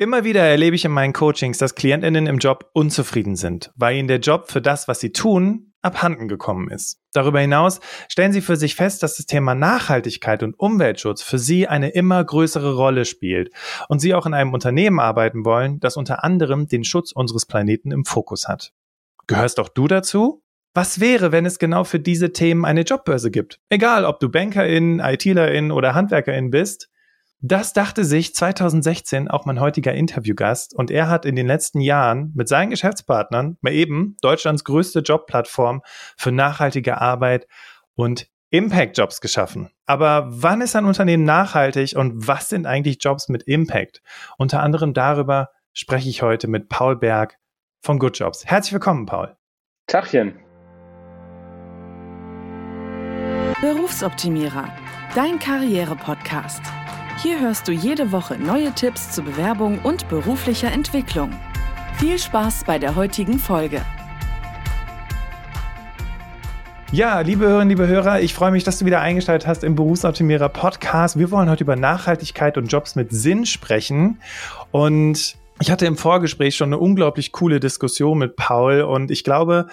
[0.00, 4.06] Immer wieder erlebe ich in meinen Coachings, dass Klientinnen im Job unzufrieden sind, weil ihnen
[4.06, 7.00] der Job für das, was sie tun, abhanden gekommen ist.
[7.12, 11.66] Darüber hinaus stellen sie für sich fest, dass das Thema Nachhaltigkeit und Umweltschutz für sie
[11.66, 13.50] eine immer größere Rolle spielt
[13.88, 17.90] und sie auch in einem Unternehmen arbeiten wollen, das unter anderem den Schutz unseres Planeten
[17.90, 18.72] im Fokus hat.
[19.26, 20.44] Gehörst auch du dazu?
[20.74, 23.58] Was wäre, wenn es genau für diese Themen eine Jobbörse gibt?
[23.68, 26.88] Egal, ob du Bankerin, ITlerin oder Handwerkerin bist,
[27.40, 32.32] das dachte sich 2016 auch mein heutiger Interviewgast und er hat in den letzten Jahren
[32.34, 35.82] mit seinen Geschäftspartnern mal eben Deutschlands größte Jobplattform
[36.16, 37.46] für nachhaltige Arbeit
[37.94, 39.70] und Impact-Jobs geschaffen.
[39.86, 44.02] Aber wann ist ein Unternehmen nachhaltig und was sind eigentlich Jobs mit Impact?
[44.36, 47.38] Unter anderem darüber spreche ich heute mit Paul Berg
[47.82, 48.46] von Good Jobs.
[48.46, 49.36] Herzlich willkommen, Paul.
[49.86, 50.34] Tachchen.
[53.60, 54.68] Berufsoptimierer,
[55.14, 56.62] dein Karriere-Podcast.
[57.20, 61.32] Hier hörst du jede Woche neue Tipps zur Bewerbung und beruflicher Entwicklung.
[61.98, 63.82] Viel Spaß bei der heutigen Folge.
[66.92, 70.48] Ja, liebe Hörerinnen, liebe Hörer, ich freue mich, dass du wieder eingeschaltet hast im Berufsoptimierer
[70.48, 71.18] Podcast.
[71.18, 74.20] Wir wollen heute über Nachhaltigkeit und Jobs mit Sinn sprechen.
[74.70, 79.66] Und ich hatte im Vorgespräch schon eine unglaublich coole Diskussion mit Paul und ich glaube,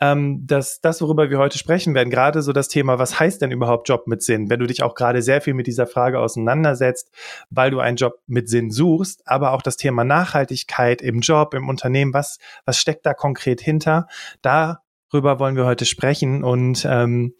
[0.00, 3.50] ähm, dass das, worüber wir heute sprechen werden, gerade so das Thema, was heißt denn
[3.50, 7.10] überhaupt Job mit Sinn, wenn du dich auch gerade sehr viel mit dieser Frage auseinandersetzt,
[7.48, 11.68] weil du einen Job mit Sinn suchst, aber auch das Thema Nachhaltigkeit im Job, im
[11.68, 14.08] Unternehmen, was, was steckt da konkret hinter?
[14.42, 17.34] Darüber wollen wir heute sprechen und ähm,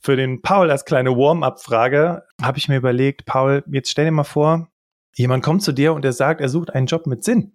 [0.00, 4.24] für den Paul als kleine Warm-up-Frage habe ich mir überlegt, Paul, jetzt stell dir mal
[4.24, 4.68] vor,
[5.14, 7.52] Jemand kommt zu dir und er sagt, er sucht einen Job mit Sinn.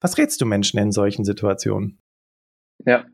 [0.00, 1.98] Was rätst du Menschen in solchen Situationen?
[2.84, 3.04] Ja,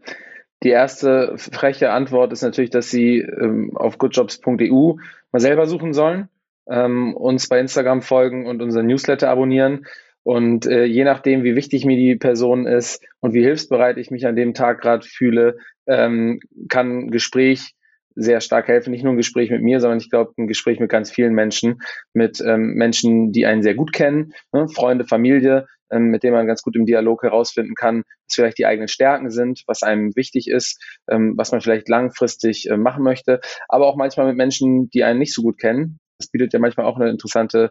[0.62, 4.94] die erste freche Antwort ist natürlich, dass sie ähm, auf goodjobs.eu
[5.33, 6.28] mal selber suchen sollen,
[6.69, 9.86] ähm, uns bei Instagram folgen und unseren Newsletter abonnieren.
[10.24, 14.24] Und äh, je nachdem, wie wichtig mir die Person ist und wie hilfsbereit ich mich
[14.27, 17.74] an dem Tag gerade fühle, ähm, kann ein Gespräch
[18.14, 18.90] sehr stark helfen.
[18.90, 21.80] Nicht nur ein Gespräch mit mir, sondern ich glaube, ein Gespräch mit ganz vielen Menschen,
[22.12, 24.68] mit ähm, Menschen, die einen sehr gut kennen, ne?
[24.68, 28.67] Freunde, Familie, ähm, mit denen man ganz gut im Dialog herausfinden kann, was vielleicht die
[28.67, 33.40] eigenen Stärken sind, was einem wichtig ist, ähm, was man vielleicht langfristig äh, machen möchte,
[33.68, 35.98] aber auch manchmal mit Menschen, die einen nicht so gut kennen.
[36.18, 37.70] Das bietet ja manchmal auch eine interessante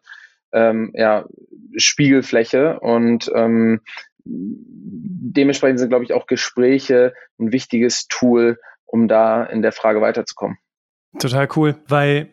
[0.54, 1.26] ähm, ja,
[1.78, 3.82] Spiegelfläche und ähm,
[4.26, 8.60] dementsprechend sind, glaube ich, auch Gespräche ein wichtiges Tool,
[8.92, 10.58] um da in der Frage weiterzukommen.
[11.20, 12.30] Total cool, weil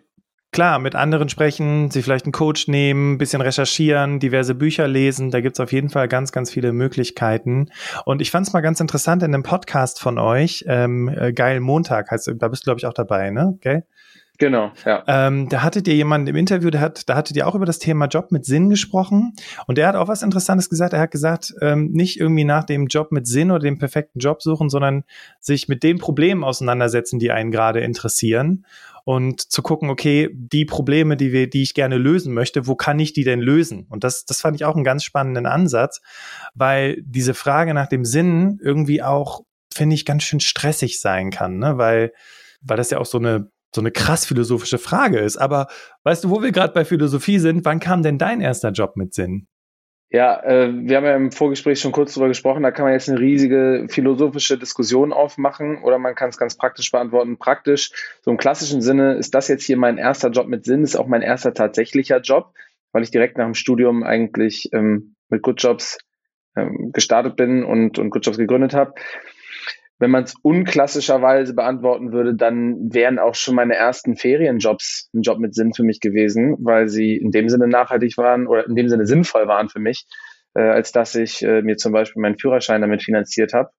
[0.53, 5.31] klar, mit anderen sprechen, sie vielleicht einen Coach nehmen, ein bisschen recherchieren, diverse Bücher lesen,
[5.31, 7.71] da gibt's auf jeden Fall ganz, ganz viele Möglichkeiten.
[8.05, 11.61] Und ich fand es mal ganz interessant in einem Podcast von euch, ähm, äh, Geil
[11.61, 13.55] Montag heißt, da bist du, glaube ich, auch dabei, ne?
[13.57, 13.83] Okay?
[14.39, 15.03] Genau, ja.
[15.09, 17.81] Ähm, da hattet ihr jemanden im Interview, der hat, da hattet ihr auch über das
[17.81, 19.33] Thema Job mit Sinn gesprochen.
[19.67, 20.93] Und der hat auch was Interessantes gesagt.
[20.93, 24.41] Er hat gesagt, ähm, nicht irgendwie nach dem Job mit Sinn oder dem perfekten Job
[24.41, 25.03] suchen, sondern
[25.41, 28.65] sich mit den Problemen auseinandersetzen, die einen gerade interessieren.
[29.05, 33.01] Und zu gucken, okay, die Probleme, die wir, die ich gerne lösen möchte, wo kann
[33.01, 33.87] ich die denn lösen?
[33.89, 36.01] Und das, das fand ich auch einen ganz spannenden Ansatz,
[36.55, 39.41] weil diese Frage nach dem Sinn irgendwie auch,
[39.75, 41.79] finde ich, ganz schön stressig sein kann, ne?
[41.79, 42.13] Weil,
[42.61, 45.37] weil das ja auch so eine so eine krass philosophische Frage ist.
[45.37, 45.69] Aber
[46.05, 49.15] weißt du, wo wir gerade bei Philosophie sind, wann kam denn dein erster Job mit
[49.15, 49.47] Sinn?
[50.11, 53.11] Ja, äh, wir haben ja im Vorgespräch schon kurz drüber gesprochen, da kann man jetzt
[53.11, 57.37] eine riesige philosophische Diskussion aufmachen oder man kann es ganz praktisch beantworten.
[57.37, 57.91] Praktisch,
[58.23, 61.09] so im klassischen Sinne ist das jetzt hier mein erster Job mit Sinn, ist auch
[61.09, 62.55] mein erster tatsächlicher Job,
[62.93, 65.99] weil ich direkt nach dem Studium eigentlich ähm, mit Good Jobs
[66.57, 68.95] ähm, gestartet bin und, und Good Jobs gegründet habe.
[69.99, 75.39] Wenn man es unklassischerweise beantworten würde, dann wären auch schon meine ersten Ferienjobs ein Job
[75.39, 78.89] mit Sinn für mich gewesen, weil sie in dem Sinne nachhaltig waren oder in dem
[78.89, 80.07] Sinne sinnvoll waren für mich,
[80.55, 83.71] äh, als dass ich äh, mir zum Beispiel meinen Führerschein damit finanziert habe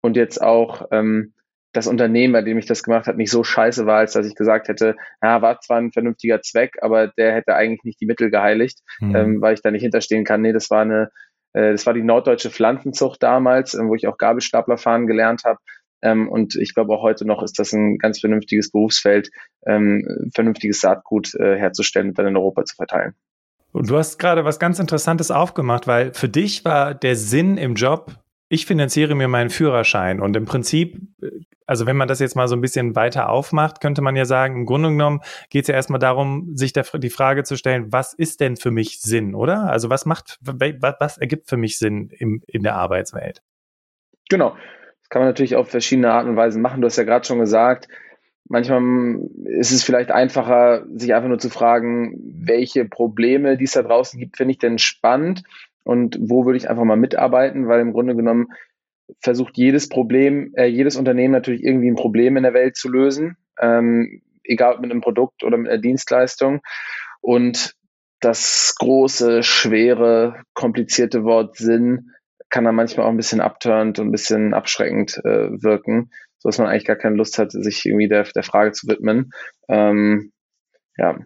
[0.00, 1.32] und jetzt auch ähm,
[1.72, 4.34] das Unternehmen, bei dem ich das gemacht habe, nicht so scheiße war, als dass ich
[4.34, 8.30] gesagt hätte, ja, war zwar ein vernünftiger Zweck, aber der hätte eigentlich nicht die Mittel
[8.30, 9.16] geheiligt, mhm.
[9.16, 10.40] ähm, weil ich da nicht hinterstehen kann.
[10.40, 11.10] Nee, das war eine
[11.52, 15.58] das war die norddeutsche Pflanzenzucht damals, äh, wo ich auch Gabelstapler fahren gelernt habe.
[16.02, 19.30] Ähm, und ich glaube auch heute noch ist das ein ganz vernünftiges Berufsfeld,
[19.66, 23.14] ähm, vernünftiges Saatgut äh, herzustellen und dann in Europa zu verteilen.
[23.72, 27.74] Und du hast gerade was ganz Interessantes aufgemacht, weil für dich war der Sinn im
[27.74, 28.12] Job,
[28.48, 30.20] ich finanziere mir meinen Führerschein.
[30.20, 30.98] Und im Prinzip,
[31.66, 34.56] also wenn man das jetzt mal so ein bisschen weiter aufmacht, könnte man ja sagen,
[34.56, 38.14] im Grunde genommen geht es ja erstmal darum, sich der, die Frage zu stellen, was
[38.14, 39.70] ist denn für mich Sinn, oder?
[39.70, 43.42] Also was macht, was, ergibt für mich Sinn im, in der Arbeitswelt?
[44.30, 44.56] Genau.
[45.00, 46.80] Das kann man natürlich auf verschiedene Arten und Weisen machen.
[46.80, 47.88] Du hast ja gerade schon gesagt,
[48.48, 53.82] manchmal ist es vielleicht einfacher, sich einfach nur zu fragen, welche Probleme, die es da
[53.82, 55.42] draußen gibt, finde ich denn spannend
[55.88, 58.48] und wo würde ich einfach mal mitarbeiten, weil im Grunde genommen
[59.22, 63.38] versucht jedes Problem, äh, jedes Unternehmen natürlich irgendwie ein Problem in der Welt zu lösen,
[63.58, 66.60] ähm, egal ob mit einem Produkt oder mit einer Dienstleistung.
[67.22, 67.72] Und
[68.20, 72.10] das große, schwere, komplizierte Wort Sinn
[72.50, 76.58] kann dann manchmal auch ein bisschen abturnt und ein bisschen abschreckend äh, wirken, so dass
[76.58, 79.30] man eigentlich gar keine Lust hat, sich irgendwie der, der Frage zu widmen.
[79.70, 80.32] Ähm,
[80.98, 81.16] ja,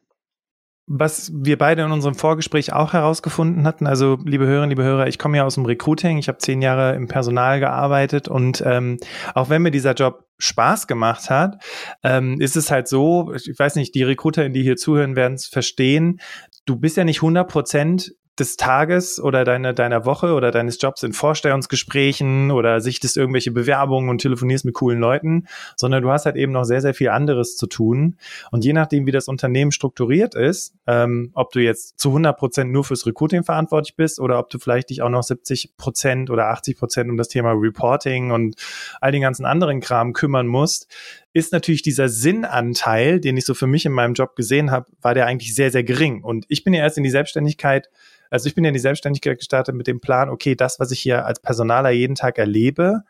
[0.94, 5.18] was wir beide in unserem Vorgespräch auch herausgefunden hatten, also liebe Hörerinnen, liebe Hörer, ich
[5.18, 8.98] komme ja aus dem Recruiting, ich habe zehn Jahre im Personal gearbeitet und ähm,
[9.34, 11.64] auch wenn mir dieser Job Spaß gemacht hat,
[12.02, 15.46] ähm, ist es halt so, ich weiß nicht, die Recruiter, die hier zuhören, werden es
[15.46, 16.20] verstehen,
[16.66, 21.02] du bist ja nicht 100 Prozent des Tages oder deiner, deiner Woche oder deines Jobs
[21.02, 25.46] in Vorstellungsgesprächen oder sichtest irgendwelche Bewerbungen und telefonierst mit coolen Leuten,
[25.76, 28.17] sondern du hast halt eben noch sehr, sehr viel anderes zu tun.
[28.50, 32.73] Und je nachdem, wie das Unternehmen strukturiert ist, ähm, ob du jetzt zu 100 Prozent
[32.73, 36.49] nur fürs Recruiting verantwortlich bist oder ob du vielleicht dich auch noch 70 Prozent oder
[36.49, 38.56] 80 Prozent um das Thema Reporting und
[39.02, 40.88] all den ganzen anderen Kram kümmern musst,
[41.32, 45.14] ist natürlich dieser Sinnanteil, den ich so für mich in meinem Job gesehen habe, war
[45.14, 46.23] der eigentlich sehr, sehr gering.
[46.23, 47.88] Und ich bin ja erst in die Selbstständigkeit
[48.32, 51.00] also ich bin ja in die Selbstständigkeit gestartet mit dem Plan, okay, das, was ich
[51.00, 53.02] hier als Personaler jeden Tag erlebe,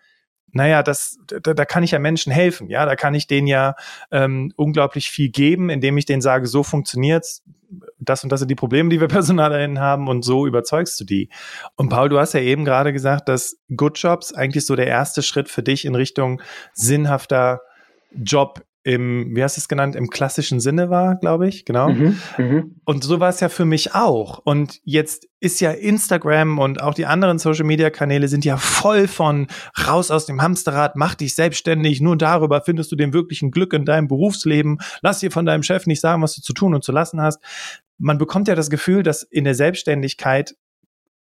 [0.51, 3.77] naja, das, da, da kann ich ja Menschen helfen, ja, da kann ich denen ja
[4.11, 7.45] ähm, unglaublich viel geben, indem ich denen sage, so funktioniert's,
[8.01, 11.31] das und das sind die Probleme, die wir PersonalerInnen haben und so überzeugst du die.
[11.77, 15.23] Und Paul, du hast ja eben gerade gesagt, dass Good Jobs eigentlich so der erste
[15.23, 16.43] Schritt für dich in Richtung
[16.75, 17.63] sinnhafter
[18.15, 21.91] Job im, wie hast du es genannt, im klassischen Sinne war, glaube ich, genau.
[21.91, 22.65] Mhm, mh.
[22.85, 24.39] Und so war es ja für mich auch.
[24.39, 29.07] Und jetzt ist ja Instagram und auch die anderen Social Media Kanäle sind ja voll
[29.07, 29.47] von
[29.87, 33.85] raus aus dem Hamsterrad, mach dich selbstständig, nur darüber findest du den wirklichen Glück in
[33.85, 36.91] deinem Berufsleben, lass dir von deinem Chef nicht sagen, was du zu tun und zu
[36.91, 37.41] lassen hast.
[37.99, 40.57] Man bekommt ja das Gefühl, dass in der Selbstständigkeit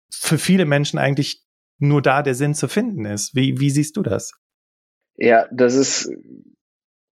[0.10, 1.44] für viele Menschen eigentlich
[1.80, 3.36] nur da der Sinn zu finden ist.
[3.36, 4.34] Wie, wie siehst du das?
[5.18, 6.10] Ja, das ist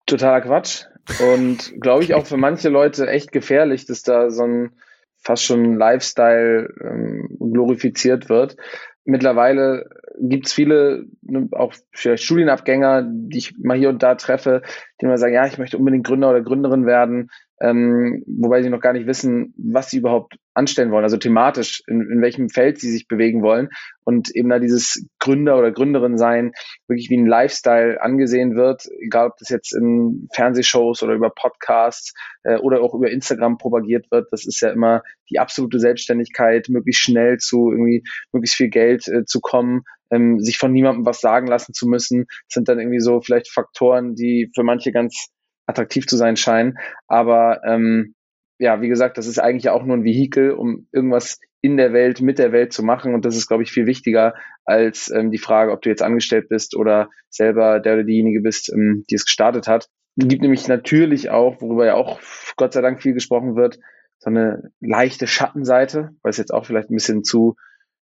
[0.07, 0.85] totaler Quatsch.
[1.33, 4.71] Und glaube ich auch für manche Leute echt gefährlich, dass da so ein
[5.19, 8.55] fast schon Lifestyle ähm, glorifiziert wird.
[9.03, 9.89] Mittlerweile
[10.19, 14.61] gibt es viele, ne, auch vielleicht Studienabgänger, die ich mal hier und da treffe,
[14.99, 17.29] die immer sagen, ja, ich möchte unbedingt Gründer oder Gründerin werden,
[17.61, 22.01] ähm, wobei sie noch gar nicht wissen, was sie überhaupt anstellen wollen, also thematisch, in,
[22.01, 23.69] in welchem Feld sie sich bewegen wollen
[24.03, 26.51] und eben da dieses Gründer oder Gründerin sein
[26.87, 32.13] wirklich wie ein Lifestyle angesehen wird, egal ob das jetzt in Fernsehshows oder über Podcasts
[32.43, 37.03] äh, oder auch über Instagram propagiert wird, das ist ja immer die absolute Selbstständigkeit, möglichst
[37.03, 41.47] schnell zu irgendwie möglichst viel Geld äh, zu kommen, ähm, sich von niemandem was sagen
[41.47, 45.27] lassen zu müssen, sind dann irgendwie so vielleicht Faktoren, die für manche ganz
[45.67, 46.77] attraktiv zu sein scheinen.
[47.07, 48.15] Aber ähm,
[48.59, 52.21] ja, wie gesagt, das ist eigentlich auch nur ein Vehikel, um irgendwas in der Welt,
[52.21, 53.13] mit der Welt zu machen.
[53.13, 54.33] Und das ist, glaube ich, viel wichtiger
[54.65, 58.71] als ähm, die Frage, ob du jetzt angestellt bist oder selber der oder diejenige bist,
[58.71, 59.89] ähm, die es gestartet hat.
[60.17, 62.19] Es gibt nämlich natürlich auch, worüber ja auch
[62.55, 63.79] Gott sei Dank viel gesprochen wird,
[64.19, 67.55] so eine leichte Schattenseite, weil es jetzt auch vielleicht ein bisschen zu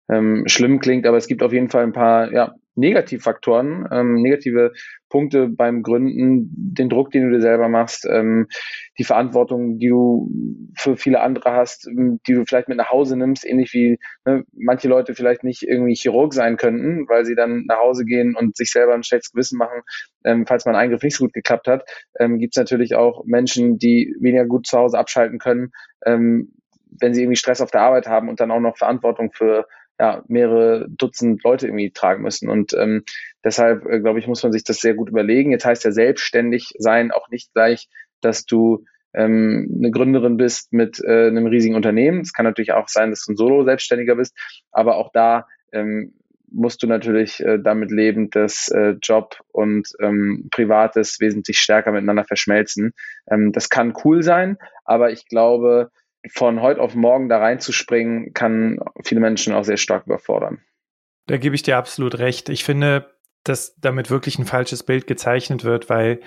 [0.08, 4.72] ähm, schlimm klingt, aber es gibt auf jeden Fall ein paar ja, Negativfaktoren, ähm, negative
[5.08, 8.48] Punkte beim Gründen, den Druck, den du dir selber machst, ähm,
[8.98, 10.28] die Verantwortung, die du
[10.76, 14.44] für viele andere hast, ähm, die du vielleicht mit nach Hause nimmst, ähnlich wie ne,
[14.52, 18.56] manche Leute vielleicht nicht irgendwie Chirurg sein könnten, weil sie dann nach Hause gehen und
[18.56, 19.82] sich selber ein schlechtes Gewissen machen,
[20.24, 21.84] ähm, falls mein Eingriff nicht so gut geklappt hat.
[22.18, 25.70] Ähm, Gibt es natürlich auch Menschen, die weniger gut zu Hause abschalten können,
[26.04, 26.52] ähm,
[26.90, 29.66] wenn sie irgendwie Stress auf der Arbeit haben und dann auch noch Verantwortung für
[29.98, 32.48] ja, mehrere Dutzend Leute irgendwie tragen müssen.
[32.48, 33.04] Und ähm,
[33.44, 35.50] deshalb, äh, glaube ich, muss man sich das sehr gut überlegen.
[35.50, 37.88] Jetzt heißt ja selbstständig sein auch nicht gleich,
[38.20, 38.84] dass du
[39.14, 42.20] ähm, eine Gründerin bist mit äh, einem riesigen Unternehmen.
[42.20, 44.36] Es kann natürlich auch sein, dass du ein Solo-Selbstständiger bist,
[44.72, 46.14] aber auch da ähm,
[46.50, 52.24] musst du natürlich äh, damit leben, dass äh, Job und ähm, Privates wesentlich stärker miteinander
[52.24, 52.92] verschmelzen.
[53.30, 55.90] Ähm, das kann cool sein, aber ich glaube,
[56.30, 60.62] von heute auf morgen da reinzuspringen, kann viele Menschen auch sehr stark überfordern.
[61.26, 62.48] Da gebe ich dir absolut recht.
[62.48, 63.13] Ich finde,
[63.44, 66.20] dass damit wirklich ein falsches Bild gezeichnet wird, weil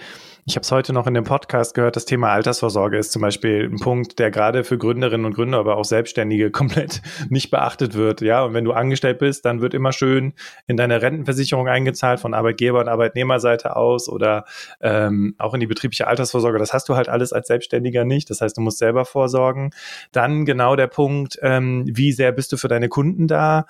[0.50, 3.66] ich habe es heute noch in dem Podcast gehört, das Thema Altersvorsorge ist zum Beispiel
[3.66, 8.22] ein Punkt, der gerade für Gründerinnen und Gründer, aber auch Selbstständige komplett nicht beachtet wird.
[8.22, 10.32] Ja, und wenn du angestellt bist, dann wird immer schön
[10.66, 14.46] in deine Rentenversicherung eingezahlt von Arbeitgeber- und Arbeitnehmerseite aus oder
[14.80, 16.60] ähm, auch in die betriebliche Altersvorsorge.
[16.60, 18.30] Das hast du halt alles als Selbstständiger nicht.
[18.30, 19.72] Das heißt, du musst selber vorsorgen.
[20.14, 23.66] Dann genau der Punkt, ähm, wie sehr bist du für deine Kunden da?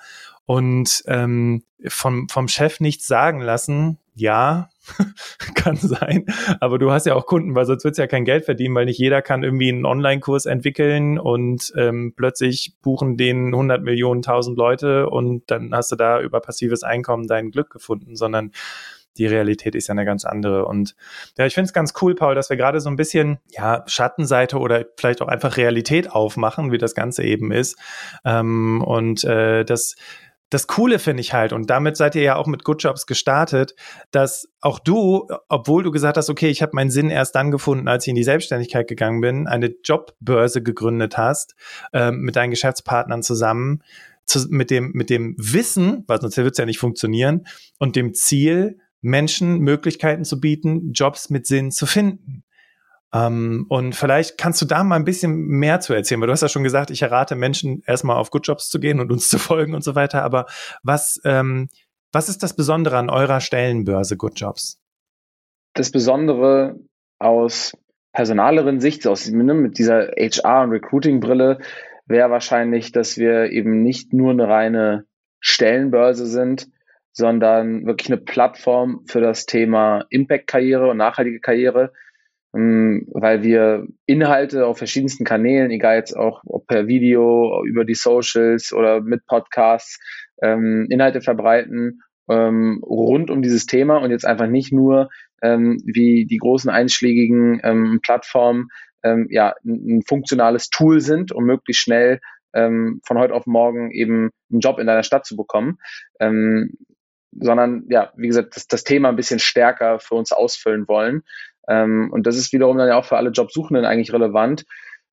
[0.48, 4.70] Und ähm, vom, vom Chef nichts sagen lassen, ja,
[5.54, 6.24] kann sein.
[6.58, 8.98] Aber du hast ja auch Kunden, weil sonst wird's ja kein Geld verdienen, weil nicht
[8.98, 15.10] jeder kann irgendwie einen Online-Kurs entwickeln und ähm, plötzlich buchen den 100 Millionen, 1000 Leute
[15.10, 18.52] und dann hast du da über passives Einkommen dein Glück gefunden, sondern
[19.18, 20.64] die Realität ist ja eine ganz andere.
[20.64, 20.96] Und
[21.36, 24.58] ja, ich finde es ganz cool, Paul, dass wir gerade so ein bisschen ja Schattenseite
[24.58, 27.76] oder vielleicht auch einfach Realität aufmachen, wie das Ganze eben ist.
[28.24, 29.96] Ähm, und äh, das
[30.50, 33.74] das Coole finde ich halt, und damit seid ihr ja auch mit Good Jobs gestartet,
[34.10, 37.88] dass auch du, obwohl du gesagt hast, okay, ich habe meinen Sinn erst dann gefunden,
[37.88, 41.54] als ich in die Selbstständigkeit gegangen bin, eine Jobbörse gegründet hast,
[41.92, 43.82] äh, mit deinen Geschäftspartnern zusammen,
[44.24, 47.46] zu, mit, dem, mit dem Wissen, weil sonst wird es ja nicht funktionieren,
[47.78, 52.42] und dem Ziel, Menschen Möglichkeiten zu bieten, Jobs mit Sinn zu finden.
[53.14, 56.42] Ähm, und vielleicht kannst du da mal ein bisschen mehr zu erzählen, weil du hast
[56.42, 59.38] ja schon gesagt, ich errate Menschen erstmal auf Good Jobs zu gehen und uns zu
[59.38, 60.22] folgen und so weiter.
[60.22, 60.46] Aber
[60.82, 61.68] was, ähm,
[62.12, 64.80] was ist das Besondere an eurer Stellenbörse Good Jobs?
[65.74, 66.76] Das Besondere
[67.18, 67.72] aus
[68.12, 71.58] personaleren Sicht, aus, ne, mit dieser HR- und Recruiting-Brille,
[72.06, 75.04] wäre wahrscheinlich, dass wir eben nicht nur eine reine
[75.40, 76.68] Stellenbörse sind,
[77.12, 81.92] sondern wirklich eine Plattform für das Thema Impact-Karriere und nachhaltige Karriere,
[82.52, 88.72] weil wir Inhalte auf verschiedensten Kanälen, egal jetzt auch ob per Video, über die Socials
[88.72, 90.00] oder mit Podcasts,
[90.42, 95.08] ähm, Inhalte verbreiten ähm, rund um dieses Thema und jetzt einfach nicht nur
[95.40, 98.70] wie die großen einschlägigen Plattformen
[99.04, 102.18] ja ein, funktionales Tool sind, um möglichst schnell
[102.52, 105.78] von heute auf morgen eben einen Job in deiner Stadt zu bekommen,
[106.18, 111.22] sondern ja, wie gesagt, das, das Thema ein bisschen stärker für uns ausfüllen wollen.
[111.68, 114.64] Ähm, und das ist wiederum dann ja auch für alle Jobsuchenden eigentlich relevant,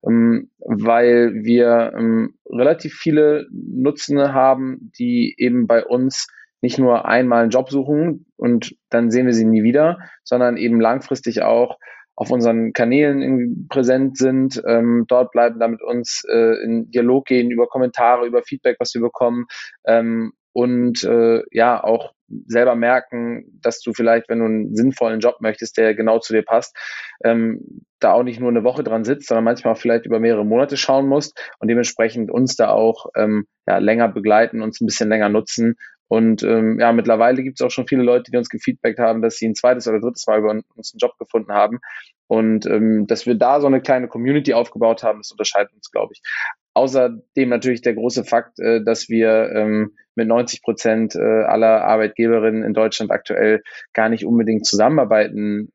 [0.06, 6.28] ähm, weil wir ähm, relativ viele Nutzende haben, die eben bei uns
[6.62, 10.80] nicht nur einmal einen Job suchen und dann sehen wir sie nie wieder, sondern eben
[10.80, 11.78] langfristig auch
[12.16, 17.66] auf unseren Kanälen präsent sind, ähm, dort bleiben, damit uns äh, in Dialog gehen über
[17.66, 19.44] Kommentare, über Feedback, was wir bekommen
[19.84, 22.15] ähm, und äh, ja auch
[22.46, 26.42] selber merken, dass du vielleicht, wenn du einen sinnvollen Job möchtest, der genau zu dir
[26.42, 26.76] passt,
[27.24, 30.76] ähm, da auch nicht nur eine Woche dran sitzt, sondern manchmal vielleicht über mehrere Monate
[30.76, 35.28] schauen musst und dementsprechend uns da auch ähm, ja, länger begleiten, uns ein bisschen länger
[35.28, 35.76] nutzen.
[36.08, 39.36] Und ähm, ja, mittlerweile gibt es auch schon viele Leute, die uns gefeedbackt haben, dass
[39.36, 41.80] sie ein zweites oder drittes Mal über uns einen Job gefunden haben.
[42.28, 46.12] Und ähm, dass wir da so eine kleine Community aufgebaut haben, das unterscheidet uns, glaube
[46.12, 46.22] ich.
[46.76, 52.62] Außerdem natürlich der große Fakt, äh, dass wir ähm, mit 90 Prozent äh, aller Arbeitgeberinnen
[52.62, 53.62] in Deutschland aktuell
[53.94, 55.72] gar nicht unbedingt zusammenarbeiten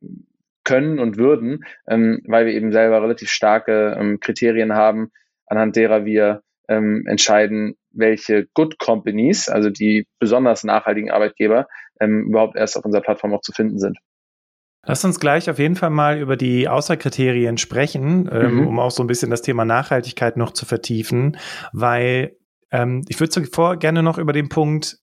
[0.63, 5.11] können und würden, ähm, weil wir eben selber relativ starke ähm, Kriterien haben,
[5.47, 11.67] anhand derer wir entscheiden, welche Good Companies, also die besonders nachhaltigen Arbeitgeber,
[11.99, 13.97] überhaupt erst auf unserer Plattform auch zu finden sind.
[14.83, 18.67] Lass uns gleich auf jeden Fall mal über die Außerkriterien sprechen, ähm, mhm.
[18.67, 21.37] um auch so ein bisschen das Thema Nachhaltigkeit noch zu vertiefen,
[21.71, 22.35] weil
[22.71, 24.97] ähm, ich würde zuvor gerne noch über den Punkt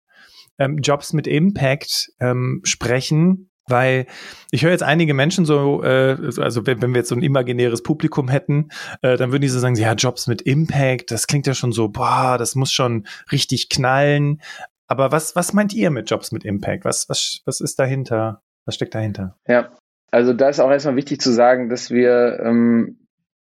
[0.58, 4.06] ähm, Jobs mit Impact ähm, sprechen, weil
[4.50, 7.82] ich höre jetzt einige Menschen so, äh, also wenn, wenn wir jetzt so ein imaginäres
[7.82, 8.70] Publikum hätten,
[9.02, 11.88] äh, dann würden die so sagen, ja, Jobs mit Impact, das klingt ja schon so,
[11.88, 14.40] boah, das muss schon richtig knallen.
[14.88, 16.84] Aber was, was meint ihr mit Jobs mit Impact?
[16.84, 18.42] Was, was, was ist dahinter?
[18.68, 19.34] Was steckt dahinter?
[19.46, 19.70] Ja,
[20.10, 22.98] also da ist auch erstmal wichtig zu sagen, dass wir ähm,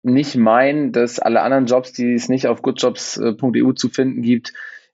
[0.03, 4.53] nicht meinen, dass alle anderen Jobs, die es nicht auf goodjobs.eu zu finden gibt,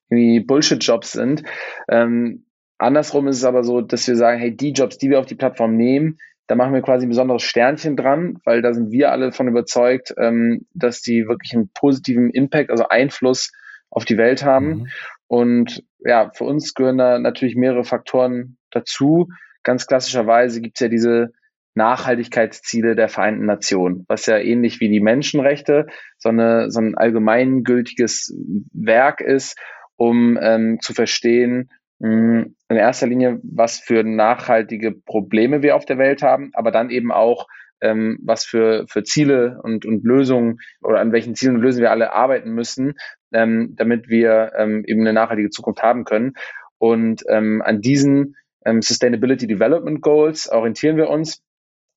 [0.09, 1.43] irgendwie Bullshit-Jobs sind.
[1.89, 2.45] Ähm,
[2.77, 5.35] andersrum ist es aber so, dass wir sagen, hey, die Jobs, die wir auf die
[5.35, 9.33] Plattform nehmen, da machen wir quasi ein besonderes Sternchen dran, weil da sind wir alle
[9.33, 13.51] von überzeugt, ähm, dass die wirklich einen positiven Impact, also Einfluss
[13.89, 14.67] auf die Welt haben.
[14.67, 14.87] Mhm.
[15.27, 19.27] Und ja, für uns gehören da natürlich mehrere Faktoren dazu
[19.63, 21.33] ganz klassischerweise gibt es ja diese
[21.75, 28.35] Nachhaltigkeitsziele der Vereinten Nationen, was ja ähnlich wie die Menschenrechte so, eine, so ein allgemeingültiges
[28.73, 29.57] Werk ist,
[29.95, 35.85] um ähm, zu verstehen, mh, hm, in erster Linie, was für nachhaltige Probleme wir auf
[35.85, 37.47] der Welt haben, aber dann eben auch,
[37.81, 41.91] ähm, was für, für Ziele und, und Lösungen oder an welchen Zielen und Lösungen wir
[41.91, 42.93] alle arbeiten müssen,
[43.33, 46.33] ähm, damit wir ähm, eben eine nachhaltige Zukunft haben können.
[46.77, 48.35] Und ähm, an diesen
[48.81, 51.41] Sustainability Development Goals orientieren wir uns.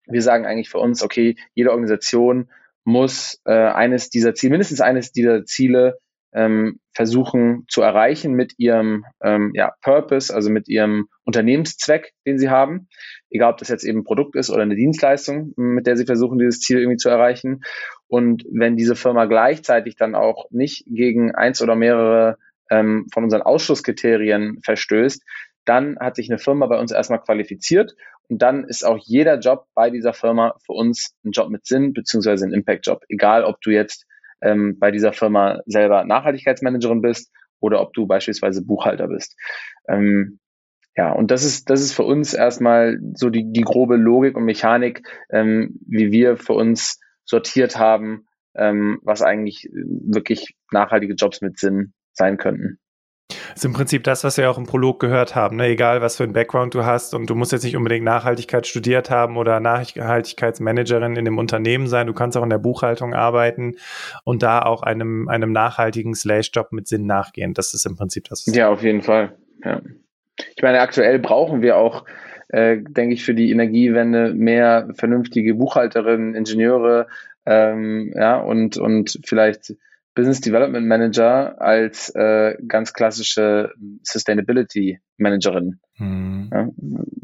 [0.05, 2.49] Wir sagen eigentlich für uns, okay, jede Organisation
[2.83, 5.97] muss äh, eines dieser Ziele, mindestens eines dieser Ziele
[6.33, 12.49] ähm, versuchen zu erreichen mit ihrem ähm, ja, Purpose, also mit ihrem Unternehmenszweck, den sie
[12.49, 12.87] haben.
[13.29, 16.39] Egal, ob das jetzt eben ein Produkt ist oder eine Dienstleistung, mit der sie versuchen,
[16.39, 17.61] dieses Ziel irgendwie zu erreichen.
[18.07, 22.37] Und wenn diese Firma gleichzeitig dann auch nicht gegen eins oder mehrere
[22.69, 25.23] ähm, von unseren Ausschlusskriterien verstößt,
[25.65, 27.95] dann hat sich eine Firma bei uns erstmal qualifiziert
[28.29, 31.93] und dann ist auch jeder Job bei dieser Firma für uns ein Job mit Sinn
[31.93, 33.03] beziehungsweise ein Impact-Job.
[33.09, 34.05] Egal, ob du jetzt
[34.41, 39.37] ähm, bei dieser Firma selber Nachhaltigkeitsmanagerin bist oder ob du beispielsweise Buchhalter bist.
[39.87, 40.39] Ähm,
[40.95, 44.45] ja, und das ist, das ist für uns erstmal so die, die grobe Logik und
[44.45, 51.57] Mechanik, ähm, wie wir für uns sortiert haben, ähm, was eigentlich wirklich nachhaltige Jobs mit
[51.57, 52.79] Sinn sein könnten.
[53.29, 55.57] Das ist im Prinzip das, was wir auch im Prolog gehört haben.
[55.57, 55.67] Ne?
[55.67, 59.09] Egal, was für ein Background du hast und du musst jetzt nicht unbedingt Nachhaltigkeit studiert
[59.09, 62.07] haben oder Nachhaltigkeitsmanagerin in dem Unternehmen sein.
[62.07, 63.75] Du kannst auch in der Buchhaltung arbeiten
[64.23, 67.53] und da auch einem, einem nachhaltigen Slash-Job mit Sinn nachgehen.
[67.53, 68.45] Das ist im Prinzip das.
[68.47, 69.35] Ja, auf jeden Fall.
[69.63, 69.81] Ja.
[70.55, 72.05] Ich meine, aktuell brauchen wir auch,
[72.49, 77.07] äh, denke ich, für die Energiewende mehr vernünftige Buchhalterinnen, Ingenieure,
[77.45, 79.75] ähm, ja, und, und vielleicht
[80.15, 83.71] Business Development Manager als äh, ganz klassische
[84.03, 85.79] Sustainability Managerin.
[85.97, 86.49] Mhm.
[86.51, 86.67] Ja,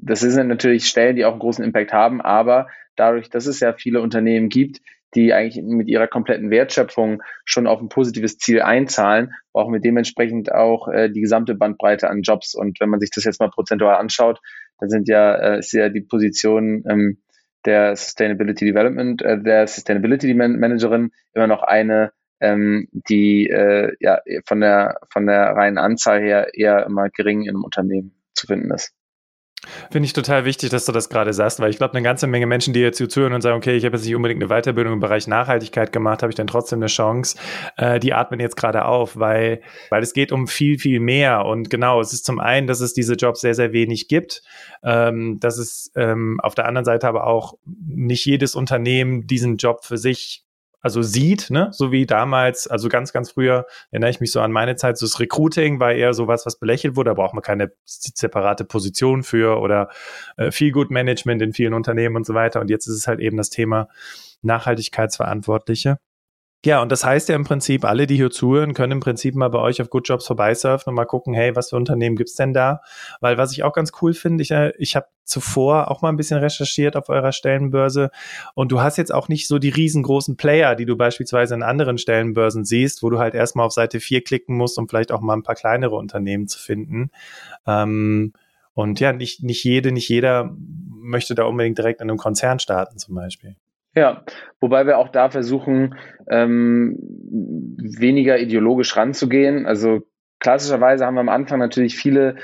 [0.01, 3.73] das sind natürlich Stellen, die auch einen großen Impact haben, aber dadurch, dass es ja
[3.73, 4.81] viele Unternehmen gibt,
[5.15, 10.51] die eigentlich mit ihrer kompletten Wertschöpfung schon auf ein positives Ziel einzahlen, brauchen wir dementsprechend
[10.51, 12.53] auch äh, die gesamte Bandbreite an Jobs.
[12.53, 14.39] Und wenn man sich das jetzt mal prozentual anschaut,
[14.79, 17.17] dann sind ja, äh, ist ja die Position ähm,
[17.65, 24.61] der Sustainability Development, äh, der Sustainability Managerin immer noch eine, ähm, die äh, ja von
[24.61, 28.93] der von der reinen Anzahl her eher immer gering in einem Unternehmen zu finden ist.
[29.91, 32.45] Finde ich total wichtig, dass du das gerade sagst, weil ich glaube, eine ganze Menge
[32.45, 34.93] Menschen, die jetzt hier zuhören und sagen, okay, ich habe jetzt nicht unbedingt eine Weiterbildung
[34.93, 37.37] im Bereich Nachhaltigkeit gemacht, habe ich dann trotzdem eine Chance,
[37.75, 41.45] äh, die atmen jetzt gerade auf, weil, weil es geht um viel, viel mehr.
[41.45, 44.43] Und genau, es ist zum einen, dass es diese Jobs sehr, sehr wenig gibt,
[44.81, 49.83] ähm, dass es ähm, auf der anderen Seite aber auch nicht jedes Unternehmen diesen Job
[49.83, 50.45] für sich
[50.81, 54.51] also sieht, ne, so wie damals, also ganz, ganz früher erinnere ich mich so an
[54.51, 57.71] meine Zeit, so das Recruiting war eher sowas, was belächelt wurde, da braucht man keine
[57.85, 59.89] separate Position für oder
[60.37, 62.61] äh, viel Good Management in vielen Unternehmen und so weiter.
[62.61, 63.89] Und jetzt ist es halt eben das Thema
[64.41, 65.97] Nachhaltigkeitsverantwortliche.
[66.65, 69.47] Ja, und das heißt ja im Prinzip, alle, die hier zuhören, können im Prinzip mal
[69.49, 72.53] bei euch auf Good Jobs vorbeisurfen und mal gucken, hey, was für Unternehmen gibt's denn
[72.53, 72.81] da?
[73.21, 76.17] Weil was ich auch ganz cool finde, ich, äh, ich habe zuvor auch mal ein
[76.17, 78.09] bisschen recherchiert auf eurer Stellenbörse
[78.55, 81.97] und du hast jetzt auch nicht so die riesengroßen Player, die du beispielsweise in anderen
[81.97, 85.35] Stellenbörsen siehst, wo du halt erstmal auf Seite 4 klicken musst, um vielleicht auch mal
[85.35, 87.11] ein paar kleinere Unternehmen zu finden.
[87.65, 88.33] Ähm,
[88.73, 92.97] und ja, nicht, nicht jede, nicht jeder möchte da unbedingt direkt in einem Konzern starten
[92.97, 93.55] zum Beispiel.
[93.95, 94.23] Ja,
[94.59, 95.95] wobei wir auch da versuchen,
[96.29, 96.95] ähm,
[97.77, 99.65] weniger ideologisch ranzugehen.
[99.65, 100.01] Also
[100.39, 102.35] klassischerweise haben wir am Anfang natürlich viele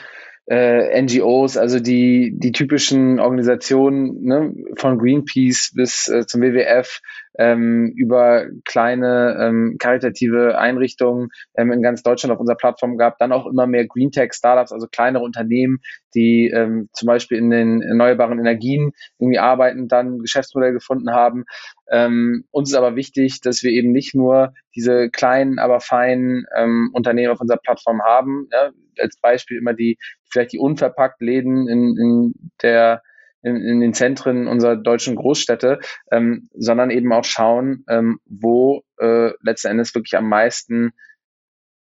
[0.48, 7.02] äh, NGOs, also die, die typischen Organisationen ne, von Greenpeace bis äh, zum WWF
[7.38, 13.32] ähm, über kleine ähm, karitative Einrichtungen ähm, in ganz Deutschland auf unserer Plattform gab, dann
[13.32, 15.80] auch immer mehr Green Tech Startups, also kleinere Unternehmen,
[16.14, 21.46] die ähm, zum Beispiel in den erneuerbaren Energien irgendwie arbeiten, dann Geschäftsmodell gefunden haben.
[21.92, 26.92] Ähm, uns ist aber wichtig, dass wir eben nicht nur diese kleinen, aber feinen ähm,
[26.94, 28.48] Unternehmen auf unserer Plattform haben.
[28.52, 29.98] Ja, als Beispiel immer die,
[30.30, 33.02] vielleicht die unverpackt Läden in, in der
[33.46, 35.80] in, in den Zentren unserer deutschen Großstädte,
[36.12, 40.94] ähm, sondern eben auch schauen, ähm, wo äh, letzten Endes wirklich am meisten,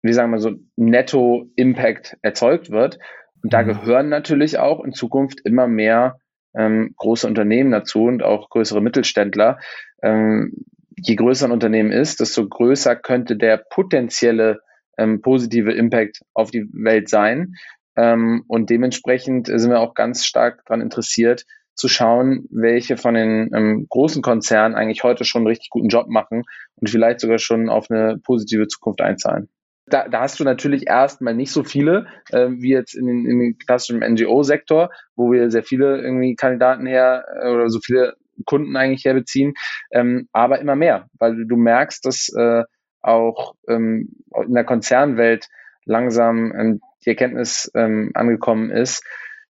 [0.01, 2.99] wie sagen wir so, Netto-Impact erzeugt wird.
[3.41, 3.67] Und da mhm.
[3.67, 6.19] gehören natürlich auch in Zukunft immer mehr
[6.53, 9.59] ähm, große Unternehmen dazu und auch größere Mittelständler.
[10.01, 10.65] Ähm,
[10.97, 14.59] je größer ein Unternehmen ist, desto größer könnte der potenzielle
[14.97, 17.55] ähm, positive Impact auf die Welt sein.
[17.95, 23.49] Ähm, und dementsprechend sind wir auch ganz stark daran interessiert, zu schauen, welche von den
[23.53, 26.43] ähm, großen Konzernen eigentlich heute schon einen richtig guten Job machen
[26.75, 29.49] und vielleicht sogar schon auf eine positive Zukunft einzahlen.
[29.87, 33.57] Da, da hast du natürlich erstmal nicht so viele äh, wie jetzt in, in den
[33.57, 39.05] klassischen NGO-Sektor, wo wir sehr viele irgendwie Kandidaten her äh, oder so viele Kunden eigentlich
[39.05, 39.53] herbeziehen,
[39.91, 42.63] ähm, aber immer mehr, weil du merkst, dass äh,
[43.03, 44.09] auch ähm,
[44.45, 45.49] in der Konzernwelt
[45.85, 49.03] langsam ähm, die Erkenntnis ähm, angekommen ist,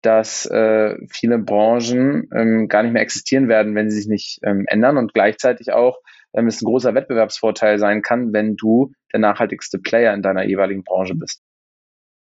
[0.01, 4.65] dass äh, viele Branchen ähm, gar nicht mehr existieren werden, wenn sie sich nicht ähm,
[4.67, 5.99] ändern und gleichzeitig auch
[6.33, 10.83] ähm, es ein großer Wettbewerbsvorteil sein kann, wenn du der nachhaltigste Player in deiner jeweiligen
[10.83, 11.41] Branche bist.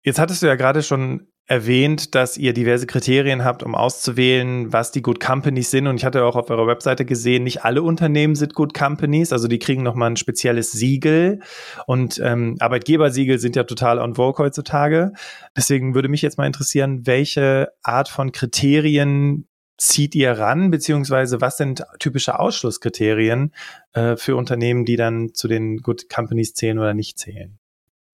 [0.04, 4.92] Jetzt hattest du ja gerade schon erwähnt, dass ihr diverse Kriterien habt, um auszuwählen, was
[4.92, 5.88] die Good Companies sind.
[5.88, 9.34] Und ich hatte auch auf eurer Webseite gesehen, nicht alle Unternehmen sind Good Companies.
[9.34, 11.42] Also die kriegen nochmal ein spezielles Siegel.
[11.86, 15.12] Und ähm, Arbeitgebersiegel sind ja total on vogue heutzutage.
[15.56, 21.58] Deswegen würde mich jetzt mal interessieren, welche Art von Kriterien zieht ihr ran, beziehungsweise was
[21.58, 23.54] sind typische Ausschlusskriterien
[23.94, 27.58] äh, für Unternehmen, die dann zu den Good Companies zählen oder nicht zählen?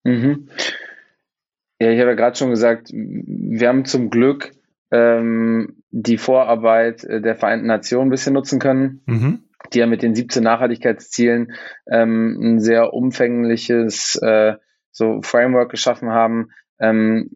[0.02, 0.48] Mhm.
[1.80, 4.52] Ja, ich habe ja gerade schon gesagt, wir haben zum Glück
[4.90, 9.00] ähm, die Vorarbeit der Vereinten Nationen ein bisschen nutzen können.
[9.06, 11.52] Mhm die ja mit den 17 Nachhaltigkeitszielen
[11.90, 14.54] ähm, ein sehr umfängliches äh,
[14.90, 17.30] so Framework geschaffen haben, ähm,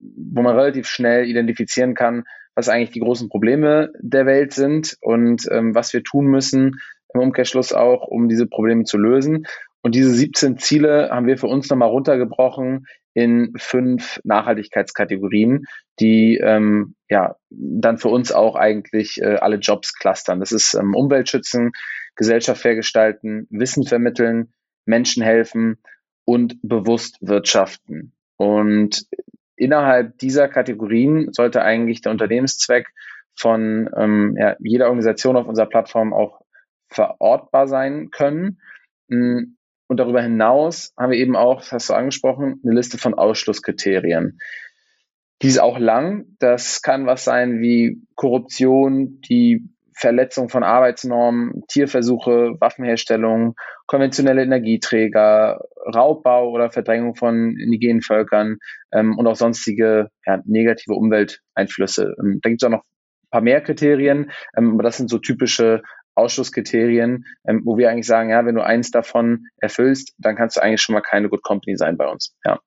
[0.00, 5.46] wo man relativ schnell identifizieren kann, was eigentlich die großen Probleme der Welt sind und
[5.50, 6.80] ähm, was wir tun müssen
[7.14, 9.46] im Umkehrschluss auch, um diese Probleme zu lösen.
[9.82, 15.66] Und diese 17 Ziele haben wir für uns nochmal runtergebrochen in fünf Nachhaltigkeitskategorien,
[15.98, 20.40] die ähm, ja dann für uns auch eigentlich äh, alle Jobs clustern.
[20.40, 21.72] Das ist ähm, Umwelt schützen,
[22.14, 24.52] Gesellschaft fair gestalten, Wissen vermitteln,
[24.84, 25.78] Menschen helfen
[26.24, 28.12] und bewusst wirtschaften.
[28.36, 29.06] Und
[29.56, 32.88] innerhalb dieser Kategorien sollte eigentlich der Unternehmenszweck
[33.36, 36.40] von ähm, ja, jeder Organisation auf unserer Plattform auch
[36.88, 38.60] verortbar sein können.
[39.90, 44.38] Und darüber hinaus haben wir eben auch, das hast du angesprochen, eine Liste von Ausschlusskriterien.
[45.42, 46.26] Die ist auch lang.
[46.38, 53.56] Das kann was sein wie Korruption, die Verletzung von Arbeitsnormen, Tierversuche, Waffenherstellung,
[53.88, 55.60] konventionelle Energieträger,
[55.92, 58.58] Raubbau oder Verdrängung von indigenen Völkern
[58.92, 62.14] ähm, und auch sonstige ja, negative Umwelteinflüsse.
[62.20, 65.18] Ähm, da gibt es auch noch ein paar mehr Kriterien, ähm, aber das sind so
[65.18, 65.82] typische
[66.14, 70.62] Ausschlusskriterien, ähm, wo wir eigentlich sagen, ja, wenn du eins davon erfüllst, dann kannst du
[70.62, 72.34] eigentlich schon mal keine Good Company sein bei uns.
[72.44, 72.60] Ja.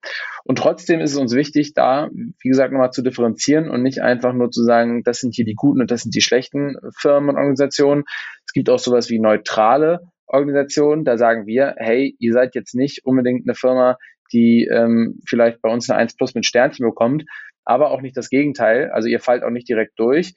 [0.44, 4.34] Und trotzdem ist es uns wichtig, da, wie gesagt, nochmal zu differenzieren und nicht einfach
[4.34, 7.38] nur zu sagen, das sind hier die guten und das sind die schlechten Firmen und
[7.38, 8.04] Organisationen.
[8.46, 11.06] Es gibt auch sowas wie neutrale Organisationen.
[11.06, 13.98] Da sagen wir, hey, ihr seid jetzt nicht unbedingt eine Firma,
[14.32, 17.24] die ähm, vielleicht bei uns eine 1 Plus mit Sternchen bekommt,
[17.66, 18.90] aber auch nicht das Gegenteil.
[18.92, 20.34] Also ihr fallt auch nicht direkt durch.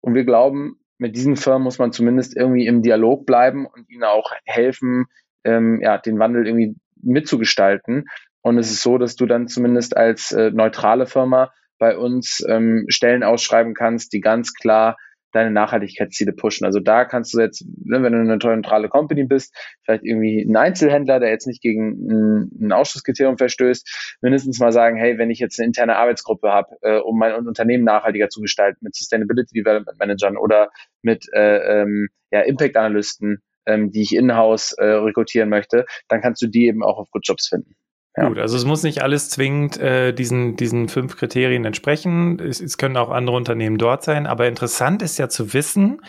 [0.00, 4.04] Und wir glauben, mit diesen Firmen muss man zumindest irgendwie im Dialog bleiben und ihnen
[4.04, 5.06] auch helfen,
[5.44, 8.06] ähm, ja, den Wandel irgendwie mitzugestalten.
[8.42, 12.86] Und es ist so, dass du dann zumindest als äh, neutrale Firma bei uns ähm,
[12.88, 14.96] Stellen ausschreiben kannst, die ganz klar
[15.32, 16.64] deine Nachhaltigkeitsziele pushen.
[16.64, 20.56] Also da kannst du jetzt, ne, wenn du eine neutrale Company bist, vielleicht irgendwie ein
[20.56, 25.58] Einzelhändler, der jetzt nicht gegen ein, Ausschusskriterium verstößt, mindestens mal sagen, hey, wenn ich jetzt
[25.58, 30.36] eine interne Arbeitsgruppe habe, äh, um mein Unternehmen nachhaltiger zu gestalten, mit Sustainability Development Managern
[30.36, 30.70] oder
[31.02, 36.42] mit äh, ähm, ja, Impact Analysten, ähm, die ich in-house äh, rekrutieren möchte, dann kannst
[36.42, 37.74] du die eben auch auf Good Jobs finden.
[38.18, 38.28] Ja.
[38.28, 42.40] Gut, also es muss nicht alles zwingend äh, diesen, diesen fünf Kriterien entsprechen.
[42.40, 44.26] Es, es können auch andere Unternehmen dort sein.
[44.26, 46.00] Aber interessant ist ja zu wissen,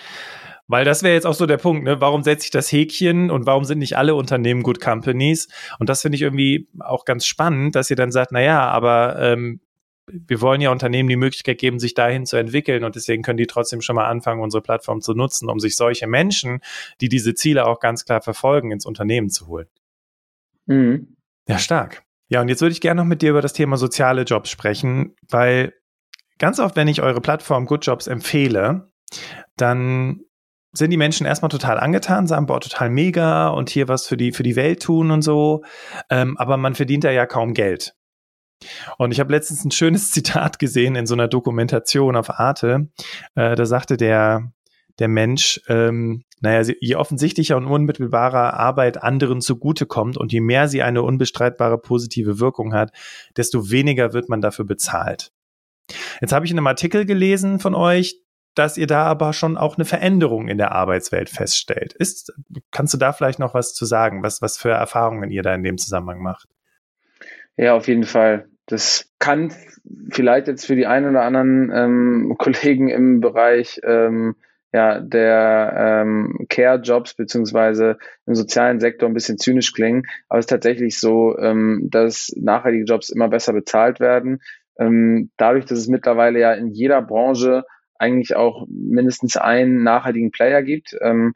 [0.68, 2.02] weil das wäre jetzt auch so der Punkt, ne?
[2.02, 5.50] Warum setze ich das Häkchen und warum sind nicht alle Unternehmen Good Companies?
[5.78, 9.20] Und das finde ich irgendwie auch ganz spannend, dass ihr dann sagt, na ja, aber
[9.20, 9.60] ähm,
[10.08, 13.46] wir wollen ja Unternehmen die Möglichkeit geben, sich dahin zu entwickeln und deswegen können die
[13.46, 16.62] trotzdem schon mal anfangen, unsere Plattform zu nutzen, um sich solche Menschen,
[17.02, 19.68] die diese Ziele auch ganz klar verfolgen, ins Unternehmen zu holen.
[20.66, 21.16] Mhm.
[21.50, 22.04] Ja, stark.
[22.28, 25.16] Ja, und jetzt würde ich gerne noch mit dir über das Thema soziale Jobs sprechen,
[25.30, 25.74] weil
[26.38, 28.92] ganz oft, wenn ich eure Plattform Good Jobs empfehle,
[29.58, 30.22] dann
[30.72, 34.32] sind die Menschen erstmal total angetan, sagen, boah, total mega und hier was für die,
[34.32, 35.64] für die Welt tun und so.
[36.12, 37.96] Ähm, aber man verdient da ja kaum Geld.
[39.00, 42.90] Und ich habe letztens ein schönes Zitat gesehen in so einer Dokumentation auf Arte.
[43.34, 44.52] Äh, da sagte der,
[45.00, 50.82] der Mensch, ähm, naja, je offensichtlicher und unmittelbarer Arbeit anderen zugutekommt und je mehr sie
[50.82, 52.92] eine unbestreitbare positive Wirkung hat,
[53.38, 55.32] desto weniger wird man dafür bezahlt.
[56.22, 58.22] Jetzt habe ich in einem Artikel gelesen von euch,
[58.56, 61.94] dass ihr da aber schon auch eine Veränderung in der Arbeitswelt feststellt.
[61.94, 62.34] Ist,
[62.72, 65.64] kannst du da vielleicht noch was zu sagen, was, was für Erfahrungen ihr da in
[65.64, 66.48] dem Zusammenhang macht?
[67.58, 68.50] Ja, auf jeden Fall.
[68.66, 69.54] Das kann
[70.12, 74.36] vielleicht jetzt für die einen oder anderen ähm, Kollegen im Bereich ähm,
[74.72, 80.50] ja, der ähm, Care-Jobs beziehungsweise im sozialen Sektor ein bisschen zynisch klingen, aber es ist
[80.50, 84.42] tatsächlich so, ähm, dass nachhaltige Jobs immer besser bezahlt werden.
[84.78, 87.64] Ähm, dadurch, dass es mittlerweile ja in jeder Branche
[87.96, 91.34] eigentlich auch mindestens einen nachhaltigen Player gibt, ähm,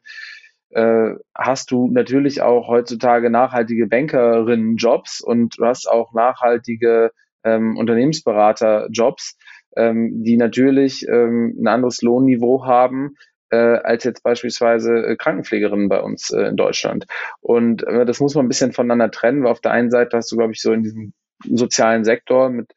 [0.70, 7.12] äh, hast du natürlich auch heutzutage nachhaltige Bankerinnen-Jobs und du hast auch nachhaltige
[7.44, 9.36] ähm, Unternehmensberater-Jobs
[9.76, 13.16] ähm, die natürlich ähm, ein anderes Lohnniveau haben
[13.50, 17.06] äh, als jetzt beispielsweise äh, Krankenpflegerinnen bei uns äh, in Deutschland.
[17.40, 20.36] Und das muss man ein bisschen voneinander trennen, weil auf der einen Seite hast du,
[20.36, 21.12] glaube ich, so in diesem
[21.44, 22.72] sozialen Sektor mit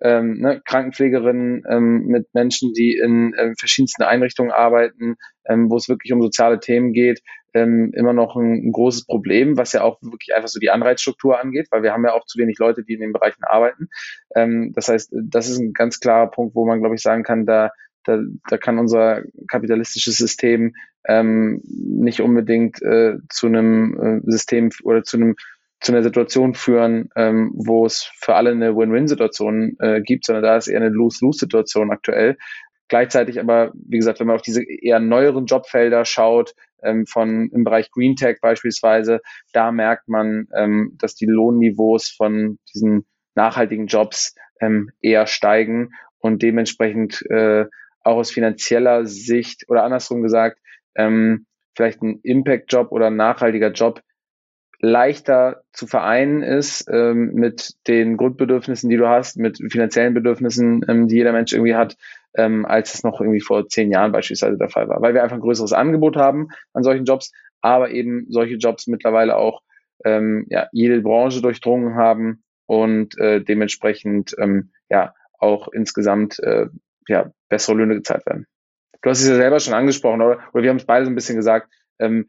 [0.00, 5.88] ähm, ne, Krankenpflegerinnen, ähm, mit Menschen, die in äh, verschiedensten Einrichtungen arbeiten, ähm, wo es
[5.88, 7.20] wirklich um soziale Themen geht,
[7.54, 11.40] ähm, immer noch ein, ein, großes Problem, was ja auch wirklich einfach so die Anreizstruktur
[11.40, 13.88] angeht, weil wir haben ja auch zu wenig Leute, die in den Bereichen arbeiten.
[14.34, 17.46] Ähm, das heißt, das ist ein ganz klarer Punkt, wo man, glaube ich, sagen kann,
[17.46, 17.70] da
[18.04, 20.74] da, da kann unser kapitalistisches System
[21.06, 25.36] ähm, nicht unbedingt äh, zu einem äh, System oder zu einem
[25.80, 30.56] zu einer Situation führen, ähm, wo es für alle eine Win-Win-Situation äh, gibt, sondern da
[30.56, 32.36] ist eher eine Lose-Lose-Situation aktuell.
[32.92, 36.52] Gleichzeitig aber, wie gesagt, wenn man auf diese eher neueren Jobfelder schaut,
[36.82, 39.22] ähm, von im Bereich Green Tech beispielsweise,
[39.54, 46.42] da merkt man, ähm, dass die Lohnniveaus von diesen nachhaltigen Jobs ähm, eher steigen und
[46.42, 47.64] dementsprechend äh,
[48.02, 50.58] auch aus finanzieller Sicht oder andersrum gesagt,
[50.94, 54.02] ähm, vielleicht ein Impact-Job oder ein nachhaltiger Job
[54.80, 61.08] leichter zu vereinen ist ähm, mit den Grundbedürfnissen, die du hast, mit finanziellen Bedürfnissen, ähm,
[61.08, 61.96] die jeder Mensch irgendwie hat,
[62.34, 65.00] ähm, als es noch irgendwie vor zehn Jahren beispielsweise der Fall war.
[65.02, 69.36] Weil wir einfach ein größeres Angebot haben an solchen Jobs, aber eben solche Jobs mittlerweile
[69.36, 69.62] auch
[70.04, 76.66] ähm, ja, jede Branche durchdrungen haben und äh, dementsprechend ähm, ja auch insgesamt äh,
[77.08, 78.46] ja, bessere Löhne gezahlt werden.
[79.02, 81.16] Du hast es ja selber schon angesprochen, oder, oder wir haben es beide so ein
[81.16, 81.68] bisschen gesagt,
[81.98, 82.28] ähm,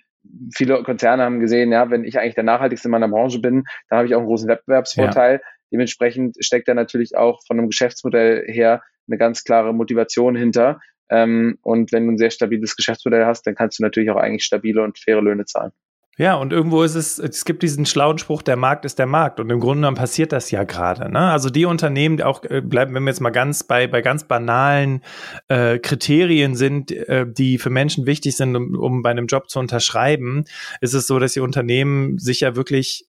[0.54, 3.98] viele Konzerne haben gesehen, ja, wenn ich eigentlich der nachhaltigste in meiner Branche bin, dann
[3.98, 5.36] habe ich auch einen großen Wettbewerbsvorteil.
[5.36, 5.48] Ja.
[5.72, 10.80] Dementsprechend steckt da natürlich auch von einem Geschäftsmodell her eine ganz klare Motivation hinter.
[11.10, 14.44] Ähm, und wenn du ein sehr stabiles Geschäftsmodell hast, dann kannst du natürlich auch eigentlich
[14.44, 15.72] stabile und faire Löhne zahlen.
[16.16, 19.40] Ja, und irgendwo ist es, es gibt diesen schlauen Spruch, der Markt ist der Markt.
[19.40, 21.12] Und im Grunde genommen passiert das ja gerade.
[21.12, 21.20] Ne?
[21.20, 24.26] Also die Unternehmen, die auch äh, bleiben, wenn wir jetzt mal ganz bei, bei ganz
[24.26, 25.02] banalen
[25.48, 29.58] äh, Kriterien sind, äh, die für Menschen wichtig sind, um, um bei einem Job zu
[29.58, 30.46] unterschreiben,
[30.82, 33.08] ist es so, dass die Unternehmen sich ja wirklich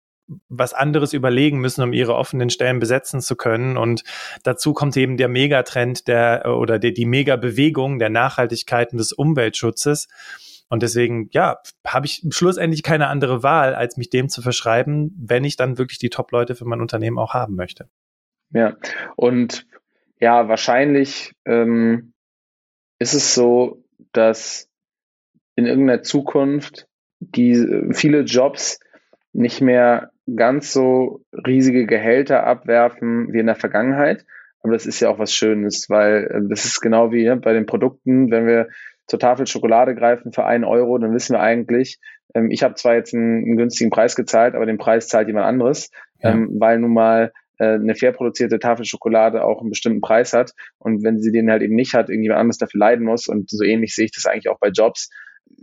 [0.48, 3.76] was anderes überlegen müssen, um ihre offenen Stellen besetzen zu können.
[3.76, 4.04] Und
[4.42, 10.08] dazu kommt eben der Megatrend der oder der, die Megabewegung der Nachhaltigkeit und des Umweltschutzes.
[10.68, 15.44] Und deswegen, ja, habe ich schlussendlich keine andere Wahl, als mich dem zu verschreiben, wenn
[15.44, 17.88] ich dann wirklich die Top-Leute für mein Unternehmen auch haben möchte.
[18.52, 18.76] Ja,
[19.16, 19.66] und
[20.20, 22.12] ja, wahrscheinlich ähm,
[23.00, 24.68] ist es so, dass
[25.56, 26.86] in irgendeiner Zukunft
[27.20, 28.80] die viele Jobs
[29.32, 34.24] nicht mehr ganz so riesige Gehälter abwerfen wie in der Vergangenheit.
[34.62, 37.52] Aber das ist ja auch was Schönes, weil äh, das ist genau wie ne, bei
[37.52, 38.68] den Produkten, wenn wir
[39.06, 41.98] zur Tafel Schokolade greifen für einen Euro, dann wissen wir eigentlich,
[42.34, 45.46] ähm, ich habe zwar jetzt einen, einen, günstigen Preis gezahlt, aber den Preis zahlt jemand
[45.46, 45.90] anderes,
[46.20, 46.30] ja.
[46.30, 50.52] ähm, weil nun mal äh, eine fair produzierte Tafel Schokolade auch einen bestimmten Preis hat.
[50.78, 53.26] Und wenn sie den halt eben nicht hat, irgendjemand anderes dafür leiden muss.
[53.26, 55.10] Und so ähnlich sehe ich das eigentlich auch bei Jobs.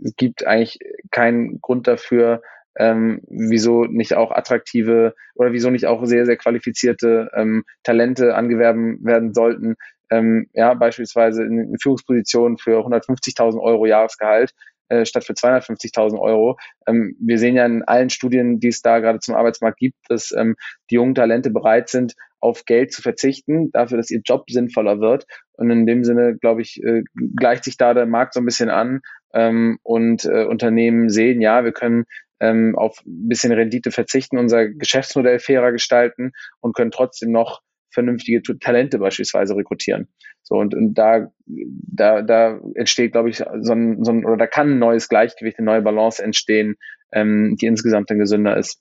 [0.04, 0.78] Es gibt eigentlich
[1.10, 2.42] keinen Grund dafür,
[2.78, 9.04] ähm, wieso nicht auch attraktive oder wieso nicht auch sehr, sehr qualifizierte ähm, Talente angewerben
[9.04, 9.74] werden sollten,
[10.10, 14.54] ähm, ja, beispielsweise in, in Führungspositionen für 150.000 Euro Jahresgehalt
[14.88, 16.56] äh, statt für 250.000 Euro.
[16.86, 20.32] Ähm, wir sehen ja in allen Studien, die es da gerade zum Arbeitsmarkt gibt, dass
[20.32, 20.56] ähm,
[20.90, 25.26] die jungen Talente bereit sind, auf Geld zu verzichten, dafür, dass ihr Job sinnvoller wird.
[25.54, 27.02] Und in dem Sinne, glaube ich, äh,
[27.36, 29.00] gleicht sich da der Markt so ein bisschen an
[29.34, 32.04] ähm, und äh, Unternehmen sehen, ja, wir können
[32.40, 38.42] ähm, auf ein bisschen Rendite verzichten, unser Geschäftsmodell fairer gestalten und können trotzdem noch vernünftige
[38.60, 40.08] Talente beispielsweise rekrutieren.
[40.42, 44.46] So und, und da, da, da entsteht, glaube ich, so ein, so ein, oder da
[44.46, 46.76] kann ein neues Gleichgewicht, eine neue Balance entstehen,
[47.12, 48.80] ähm, die insgesamt dann gesünder ist.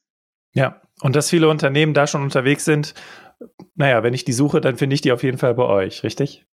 [0.54, 2.94] Ja, und dass viele Unternehmen da schon unterwegs sind,
[3.76, 6.46] naja, wenn ich die suche, dann finde ich die auf jeden Fall bei euch, richtig?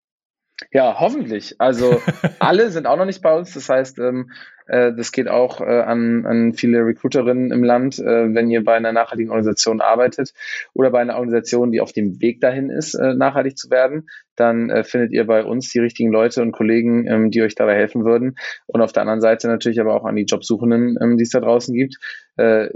[0.70, 1.56] Ja, hoffentlich.
[1.58, 2.00] Also
[2.38, 3.54] alle sind auch noch nicht bei uns.
[3.54, 4.30] Das heißt, ähm,
[4.66, 8.74] äh, das geht auch äh, an, an viele Recruiterinnen im Land, äh, wenn ihr bei
[8.74, 10.32] einer nachhaltigen Organisation arbeitet
[10.72, 14.70] oder bei einer Organisation, die auf dem Weg dahin ist, äh, nachhaltig zu werden, dann
[14.70, 18.04] äh, findet ihr bei uns die richtigen Leute und Kollegen, ähm, die euch dabei helfen
[18.04, 18.36] würden.
[18.66, 21.40] Und auf der anderen Seite natürlich aber auch an die Jobsuchenden, ähm, die es da
[21.40, 21.96] draußen gibt.
[22.36, 22.70] Äh,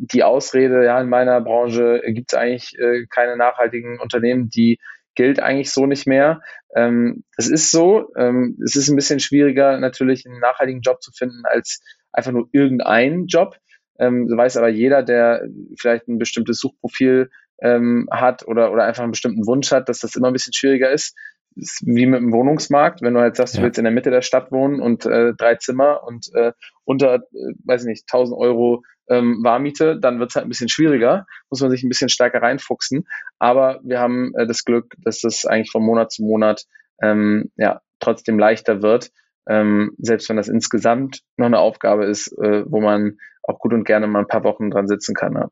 [0.00, 4.78] die Ausrede, ja, in meiner Branche gibt es eigentlich äh, keine nachhaltigen Unternehmen, die
[5.18, 6.42] gilt eigentlich so nicht mehr.
[6.76, 11.10] Ähm, es ist so, ähm, es ist ein bisschen schwieriger, natürlich einen nachhaltigen Job zu
[11.10, 13.56] finden als einfach nur irgendeinen Job.
[13.98, 15.44] Ähm, weiß aber jeder, der
[15.76, 20.14] vielleicht ein bestimmtes Suchprofil ähm, hat oder, oder einfach einen bestimmten Wunsch hat, dass das
[20.14, 21.16] immer ein bisschen schwieriger ist.
[21.58, 23.60] Ist wie mit dem Wohnungsmarkt, wenn du halt sagst, ja.
[23.60, 26.52] du willst in der Mitte der Stadt wohnen und äh, drei Zimmer und äh,
[26.84, 30.68] unter, äh, weiß ich nicht, 1000 Euro ähm, Warmiete, dann wird es halt ein bisschen
[30.68, 33.06] schwieriger, muss man sich ein bisschen stärker reinfuchsen.
[33.38, 36.64] Aber wir haben äh, das Glück, dass das eigentlich von Monat zu Monat
[37.02, 39.10] ähm, ja trotzdem leichter wird,
[39.48, 43.84] ähm, selbst wenn das insgesamt noch eine Aufgabe ist, äh, wo man auch gut und
[43.84, 45.34] gerne mal ein paar Wochen dran sitzen kann.
[45.34, 45.48] Ja.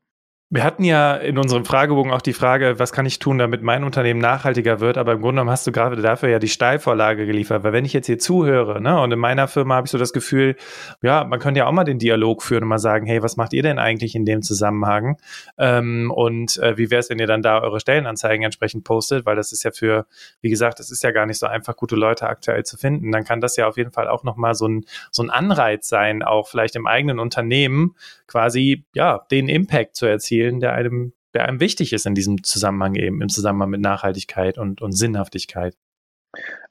[0.49, 3.83] Wir hatten ja in unserem Fragebogen auch die Frage, was kann ich tun, damit mein
[3.83, 4.97] Unternehmen nachhaltiger wird?
[4.97, 7.65] Aber im Grunde genommen hast du gerade dafür ja die Steilvorlage geliefert.
[7.65, 10.13] Weil wenn ich jetzt hier zuhöre, ne, und in meiner Firma habe ich so das
[10.13, 10.55] Gefühl,
[11.03, 13.55] ja, man könnte ja auch mal den Dialog führen und mal sagen, hey, was macht
[13.55, 15.17] ihr denn eigentlich in dem Zusammenhang?
[15.59, 19.27] Ähm, und äh, wie wäre es, wenn ihr dann da eure Stellenanzeigen entsprechend postet?
[19.27, 20.07] Weil das ist ja für,
[20.43, 23.11] wie gesagt, es ist ja gar nicht so einfach, gute Leute aktuell zu finden.
[23.11, 26.23] Dann kann das ja auf jeden Fall auch nochmal so ein, so ein Anreiz sein,
[26.23, 27.97] auch vielleicht im eigenen Unternehmen
[28.29, 32.43] quasi, ja, den Impact zu erzielen erzählen, der einem, der einem wichtig ist in diesem
[32.43, 35.77] Zusammenhang eben, im Zusammenhang mit Nachhaltigkeit und, und Sinnhaftigkeit?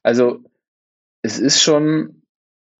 [0.03, 0.43] Also
[1.21, 2.21] es ist schon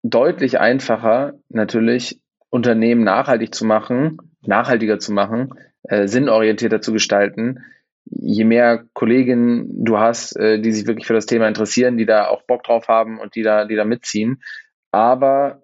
[0.03, 7.63] deutlich einfacher, natürlich Unternehmen nachhaltig zu machen, nachhaltiger zu machen, äh, sinnorientierter zu gestalten,
[8.05, 12.27] je mehr Kolleginnen du hast, äh, die sich wirklich für das Thema interessieren, die da
[12.27, 14.43] auch Bock drauf haben und die da, die da mitziehen.
[14.91, 15.63] Aber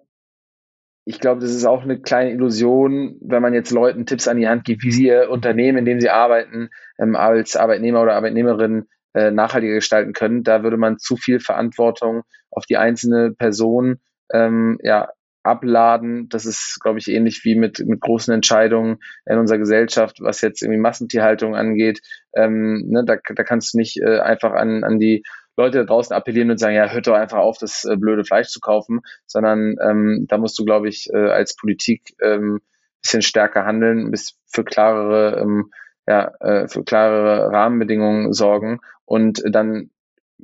[1.04, 4.48] ich glaube, das ist auch eine kleine Illusion, wenn man jetzt Leuten Tipps an die
[4.48, 8.86] Hand gibt, wie sie ihr Unternehmen, in dem sie arbeiten, ähm, als Arbeitnehmer oder Arbeitnehmerin
[9.14, 10.44] äh, nachhaltiger gestalten können.
[10.44, 13.98] Da würde man zu viel Verantwortung auf die einzelne Person
[14.32, 15.08] ähm, ja,
[15.42, 16.28] abladen.
[16.28, 20.62] Das ist, glaube ich, ähnlich wie mit, mit großen Entscheidungen in unserer Gesellschaft, was jetzt
[20.62, 22.00] irgendwie Massentierhaltung angeht.
[22.34, 25.24] Ähm, ne, da, da kannst du nicht äh, einfach an, an die
[25.56, 28.48] Leute da draußen appellieren und sagen, ja, hört doch einfach auf, das äh, blöde Fleisch
[28.48, 32.60] zu kaufen, sondern ähm, da musst du, glaube ich, äh, als Politik ähm,
[33.02, 35.70] bisschen stärker handeln, bis für klarere, ähm,
[36.06, 39.90] ja, äh, für klarere Rahmenbedingungen sorgen und dann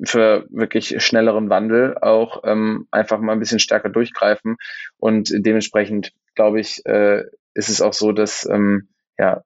[0.04, 4.56] für wirklich schnelleren Wandel auch ähm, einfach mal ein bisschen stärker durchgreifen.
[4.98, 9.42] Und dementsprechend, glaube ich, äh, ist es auch so, dass ähm, ja,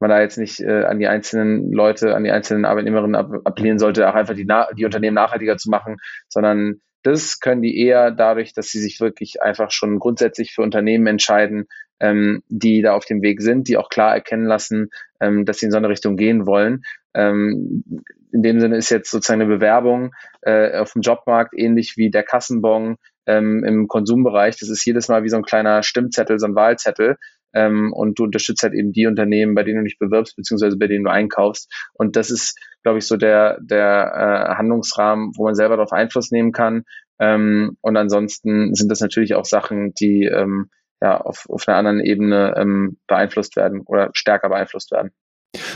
[0.00, 4.08] man da jetzt nicht äh, an die einzelnen Leute, an die einzelnen Arbeitnehmerinnen appellieren sollte,
[4.08, 5.96] auch einfach die, die Unternehmen nachhaltiger zu machen,
[6.28, 11.06] sondern das können die eher dadurch, dass sie sich wirklich einfach schon grundsätzlich für Unternehmen
[11.06, 11.66] entscheiden,
[12.00, 15.66] ähm, die da auf dem Weg sind, die auch klar erkennen lassen, ähm, dass sie
[15.66, 16.82] in so eine Richtung gehen wollen.
[17.14, 17.84] Ähm,
[18.32, 22.22] in dem Sinne ist jetzt sozusagen eine Bewerbung äh, auf dem Jobmarkt ähnlich wie der
[22.22, 24.58] Kassenbon ähm, im Konsumbereich.
[24.58, 27.16] Das ist jedes Mal wie so ein kleiner Stimmzettel, so ein Wahlzettel.
[27.54, 30.86] Ähm, und du unterstützt halt eben die Unternehmen, bei denen du dich bewirbst, beziehungsweise bei
[30.86, 31.72] denen du einkaufst.
[31.94, 36.30] Und das ist, glaube ich, so der, der äh, Handlungsrahmen, wo man selber darauf Einfluss
[36.30, 36.84] nehmen kann.
[37.18, 42.00] Ähm, und ansonsten sind das natürlich auch Sachen, die ähm, ja auf, auf einer anderen
[42.00, 45.12] Ebene ähm, beeinflusst werden oder stärker beeinflusst werden.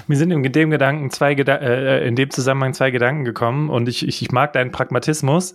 [0.07, 3.89] Mir sind in dem Gedanken zwei Geda äh, in dem Zusammenhang zwei Gedanken gekommen und
[3.89, 5.55] ich, ich, ich mag deinen Pragmatismus,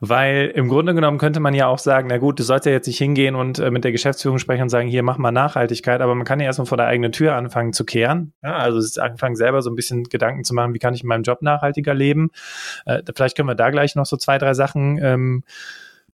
[0.00, 2.86] weil im Grunde genommen könnte man ja auch sagen, na gut, du sollst ja jetzt
[2.86, 6.14] nicht hingehen und äh, mit der Geschäftsführung sprechen und sagen, hier mach mal Nachhaltigkeit, aber
[6.14, 8.32] man kann ja erstmal vor der eigenen Tür anfangen zu kehren.
[8.42, 11.22] Ja, also anfangen selber so ein bisschen Gedanken zu machen, wie kann ich in meinem
[11.22, 12.30] Job nachhaltiger leben.
[12.84, 15.44] Äh, vielleicht können wir da gleich noch so zwei, drei Sachen ähm,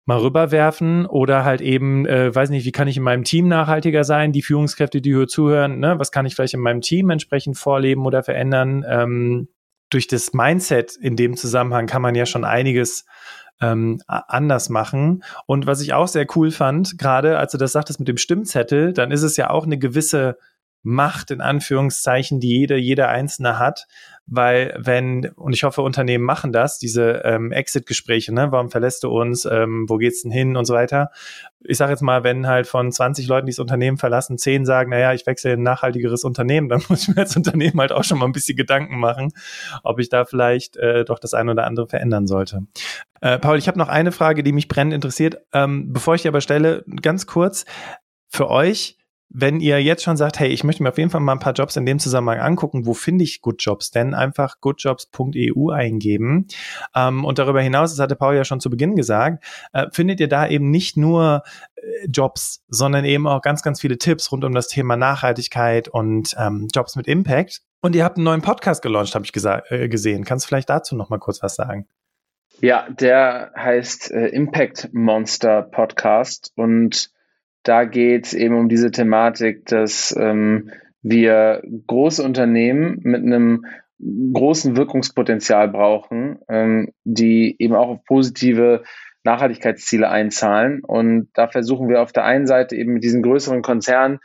[0.05, 4.05] mal rüberwerfen oder halt eben, äh, weiß nicht, wie kann ich in meinem Team nachhaltiger
[4.05, 4.33] sein?
[4.33, 8.05] Die Führungskräfte, die hier zuhören, ne, was kann ich vielleicht in meinem Team entsprechend vorleben
[8.05, 8.85] oder verändern?
[8.89, 9.49] Ähm,
[9.91, 13.05] durch das Mindset in dem Zusammenhang kann man ja schon einiges
[13.61, 15.23] ähm, anders machen.
[15.47, 18.93] Und was ich auch sehr cool fand, gerade als du das sagtest mit dem Stimmzettel,
[18.93, 20.39] dann ist es ja auch eine gewisse
[20.83, 23.87] Macht in Anführungszeichen, die jeder, jeder Einzelne hat,
[24.27, 29.11] weil wenn, und ich hoffe, Unternehmen machen das, diese ähm, Exit-Gespräche, ne, warum verlässt du
[29.11, 31.11] uns, ähm, wo geht's denn hin und so weiter.
[31.61, 34.91] Ich sage jetzt mal, wenn halt von 20 Leuten, die das Unternehmen verlassen, 10 sagen,
[34.91, 38.05] naja, ich wechsle in ein nachhaltigeres Unternehmen, dann muss ich mir als Unternehmen halt auch
[38.05, 39.33] schon mal ein bisschen Gedanken machen,
[39.83, 42.67] ob ich da vielleicht äh, doch das eine oder andere verändern sollte.
[43.21, 45.39] Äh, Paul, ich habe noch eine Frage, die mich brennend interessiert.
[45.53, 47.65] Ähm, bevor ich die aber stelle, ganz kurz,
[48.29, 48.97] für euch,
[49.35, 51.55] wenn ihr jetzt schon sagt, hey, ich möchte mir auf jeden Fall mal ein paar
[51.55, 54.15] Jobs in dem Zusammenhang angucken, wo finde ich Good Jobs denn?
[54.15, 56.47] Einfach goodjobs.eu eingeben.
[56.95, 59.43] Ähm, und darüber hinaus, das hatte Paul ja schon zu Beginn gesagt,
[59.73, 61.43] äh, findet ihr da eben nicht nur
[61.77, 66.35] äh, Jobs, sondern eben auch ganz, ganz viele Tipps rund um das Thema Nachhaltigkeit und
[66.39, 67.63] ähm, Jobs mit Impact.
[67.81, 69.33] Und ihr habt einen neuen Podcast gelauncht, habe ich
[69.71, 70.25] äh, gesehen.
[70.25, 71.89] Kannst du vielleicht dazu noch mal kurz was sagen?
[72.61, 77.12] Ja, der heißt äh, Impact Monster Podcast und
[77.63, 80.71] da geht es eben um diese Thematik, dass ähm,
[81.03, 83.65] wir große Unternehmen mit einem
[84.01, 88.83] großen Wirkungspotenzial brauchen, ähm, die eben auch auf positive
[89.25, 90.83] Nachhaltigkeitsziele einzahlen.
[90.83, 94.19] Und da versuchen wir auf der einen Seite eben mit diesen größeren Konzernen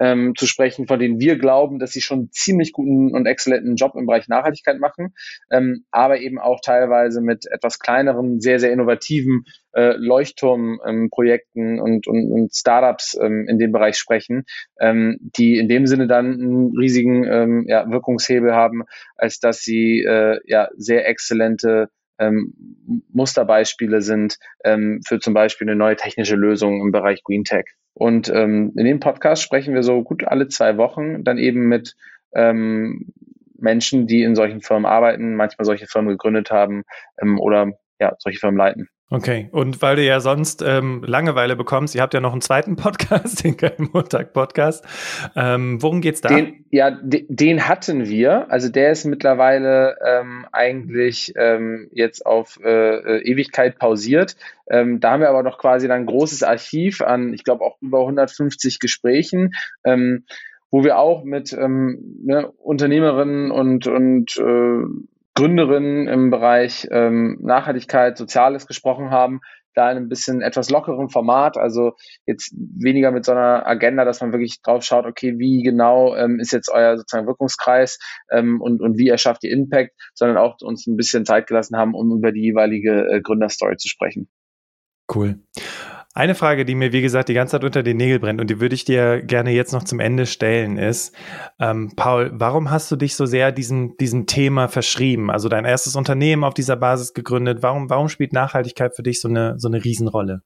[0.00, 3.94] ähm, zu sprechen, von denen wir glauben, dass sie schon ziemlich guten und exzellenten Job
[3.96, 5.14] im Bereich Nachhaltigkeit machen,
[5.50, 12.06] ähm, aber eben auch teilweise mit etwas kleineren, sehr, sehr innovativen äh, Leuchtturmprojekten ähm, und,
[12.06, 14.44] und, und Startups ähm, in dem Bereich sprechen,
[14.80, 18.82] ähm, die in dem Sinne dann einen riesigen ähm, ja, Wirkungshebel haben,
[19.16, 22.54] als dass sie äh, ja sehr exzellente ähm,
[23.12, 27.64] Musterbeispiele sind ähm, für zum Beispiel eine neue technische Lösung im Bereich Green Tech.
[27.94, 31.94] Und ähm, in dem Podcast sprechen wir so gut alle zwei Wochen dann eben mit
[32.34, 33.12] ähm,
[33.56, 36.84] Menschen, die in solchen Firmen arbeiten, manchmal solche Firmen gegründet haben
[37.20, 38.88] ähm, oder ja, solche Firmen leiten.
[39.10, 42.74] Okay, und weil du ja sonst ähm, Langeweile bekommst, ihr habt ja noch einen zweiten
[42.76, 43.56] Podcast, den
[43.92, 44.84] Montag-Podcast.
[45.36, 46.30] Ähm, worum geht's da?
[46.30, 48.50] Den, ja, den, den hatten wir.
[48.50, 54.36] Also der ist mittlerweile ähm, eigentlich ähm, jetzt auf äh, äh Ewigkeit pausiert.
[54.68, 57.76] Ähm, da haben wir aber noch quasi dann ein großes Archiv an, ich glaube auch
[57.82, 59.52] über 150 Gesprächen.
[59.84, 60.24] Ähm,
[60.70, 64.82] wo wir auch mit ähm, ne, Unternehmerinnen und, und äh,
[65.34, 69.40] Gründerinnen im Bereich ähm, Nachhaltigkeit, Soziales gesprochen haben,
[69.74, 71.92] da in ein bisschen etwas lockerem Format, also
[72.26, 76.38] jetzt weniger mit so einer Agenda, dass man wirklich drauf schaut, okay, wie genau ähm,
[76.38, 77.98] ist jetzt euer sozusagen Wirkungskreis
[78.30, 81.94] ähm, und, und wie erschafft ihr Impact, sondern auch uns ein bisschen Zeit gelassen haben,
[81.94, 84.28] um über die jeweilige äh, Gründerstory zu sprechen.
[85.12, 85.40] Cool.
[86.16, 88.60] Eine Frage, die mir, wie gesagt, die ganze Zeit unter den Nägel brennt und die
[88.60, 91.12] würde ich dir gerne jetzt noch zum Ende stellen, ist,
[91.58, 95.28] ähm, Paul, warum hast du dich so sehr diesem, diesem Thema verschrieben?
[95.28, 97.64] Also dein erstes Unternehmen auf dieser Basis gegründet.
[97.64, 100.42] Warum, warum spielt Nachhaltigkeit für dich so eine, so eine Riesenrolle?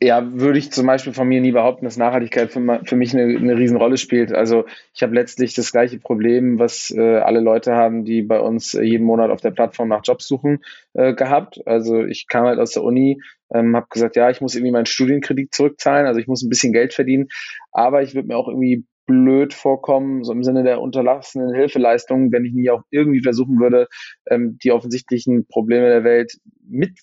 [0.00, 3.36] ja, würde ich zum Beispiel von mir nie behaupten, dass Nachhaltigkeit für, für mich eine,
[3.36, 4.32] eine Riesenrolle spielt.
[4.32, 8.74] Also ich habe letztlich das gleiche Problem, was äh, alle Leute haben, die bei uns
[8.74, 10.62] äh, jeden Monat auf der Plattform nach Jobs suchen,
[10.92, 11.66] äh, gehabt.
[11.66, 13.20] Also ich kam halt aus der Uni,
[13.54, 16.72] ähm, habe gesagt, ja, ich muss irgendwie meinen Studienkredit zurückzahlen, also ich muss ein bisschen
[16.72, 17.28] Geld verdienen,
[17.72, 22.44] aber ich würde mir auch irgendwie blöd vorkommen, so im Sinne der unterlassenen Hilfeleistungen, wenn
[22.44, 23.88] ich nie auch irgendwie versuchen würde,
[24.30, 26.38] ähm, die offensichtlichen Probleme der Welt
[26.68, 26.98] mit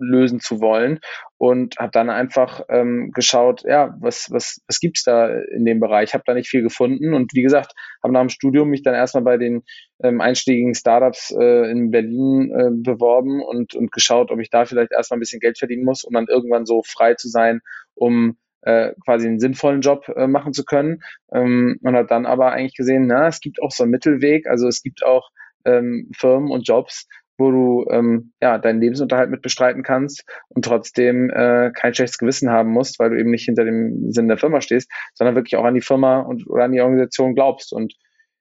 [0.00, 1.00] lösen zu wollen
[1.38, 6.14] und habe dann einfach ähm, geschaut, ja, was, was, was gibt's da in dem Bereich?
[6.14, 7.72] Habe da nicht viel gefunden und wie gesagt,
[8.02, 9.62] habe nach dem Studium mich dann erstmal bei den
[10.02, 14.92] ähm, einstiegigen Startups äh, in Berlin äh, beworben und, und geschaut, ob ich da vielleicht
[14.92, 17.60] erstmal ein bisschen Geld verdienen muss, um dann irgendwann so frei zu sein,
[17.94, 21.02] um äh, quasi einen sinnvollen Job äh, machen zu können.
[21.32, 24.68] Ähm, und hat dann aber eigentlich gesehen, na, es gibt auch so einen Mittelweg, also
[24.68, 25.30] es gibt auch
[25.64, 27.06] ähm, Firmen und Jobs,
[27.40, 32.50] wo du ähm, ja deinen Lebensunterhalt mit bestreiten kannst und trotzdem äh, kein schlechtes Gewissen
[32.50, 35.64] haben musst, weil du eben nicht hinter dem Sinn der Firma stehst, sondern wirklich auch
[35.64, 37.72] an die Firma und oder an die Organisation glaubst.
[37.72, 37.94] Und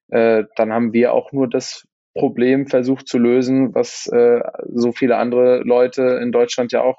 [0.10, 4.42] äh, dann haben wir auch nur das Problem versucht zu lösen, was äh,
[4.74, 6.98] so viele andere Leute in Deutschland ja auch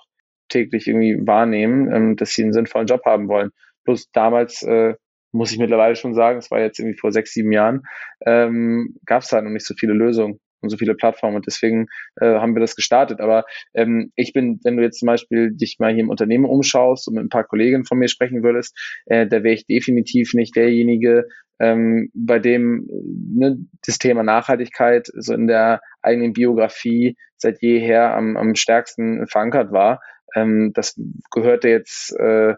[0.49, 3.51] täglich irgendwie wahrnehmen, ähm, dass sie einen sinnvollen Job haben wollen.
[3.85, 4.95] Plus damals äh,
[5.33, 7.83] muss ich mittlerweile schon sagen, es war jetzt irgendwie vor sechs, sieben Jahren,
[8.25, 11.87] ähm, gab es da noch nicht so viele Lösungen und so viele Plattformen und deswegen
[12.21, 13.21] äh, haben wir das gestartet.
[13.21, 13.45] Aber
[13.75, 17.15] ähm, ich bin, wenn du jetzt zum Beispiel dich mal hier im Unternehmen umschaust und
[17.15, 21.27] mit ein paar Kollegen von mir sprechen würdest, äh, da wäre ich definitiv nicht derjenige,
[21.61, 28.37] ähm, bei dem ne, das Thema Nachhaltigkeit so in der eigenen Biografie seit jeher am,
[28.37, 30.01] am stärksten verankert war.
[30.35, 30.99] Ähm, das
[31.31, 32.55] gehörte jetzt äh,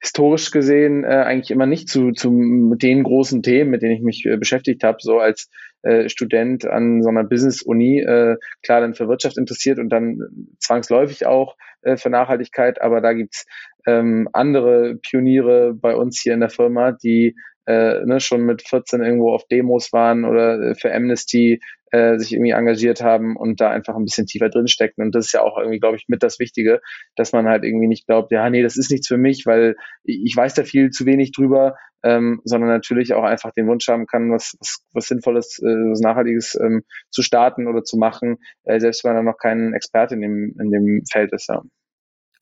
[0.00, 4.26] historisch gesehen äh, eigentlich immer nicht zu, zu den großen Themen, mit denen ich mich
[4.26, 5.48] äh, beschäftigt habe, so als
[5.84, 10.18] äh, Student an so einer Business-Uni, äh, klar dann für Wirtschaft interessiert und dann
[10.58, 13.46] zwangsläufig auch äh, für Nachhaltigkeit, aber da gibt's
[13.86, 19.02] ähm, andere Pioniere bei uns hier in der Firma, die äh, ne, schon mit 14
[19.02, 21.60] irgendwo auf Demos waren oder äh, für Amnesty
[21.94, 25.00] äh, sich irgendwie engagiert haben und da einfach ein bisschen tiefer drin stecken.
[25.02, 26.80] Und das ist ja auch irgendwie, glaube ich, mit das Wichtige,
[27.14, 30.34] dass man halt irgendwie nicht glaubt, ja, nee, das ist nichts für mich, weil ich
[30.36, 34.32] weiß da viel zu wenig drüber, ähm, sondern natürlich auch einfach den Wunsch haben kann,
[34.32, 39.04] was, was, was Sinnvolles, äh, was Nachhaltiges ähm, zu starten oder zu machen, äh, selbst
[39.04, 41.48] wenn er noch kein Experte in dem, in dem Feld ist.
[41.48, 41.62] Ja.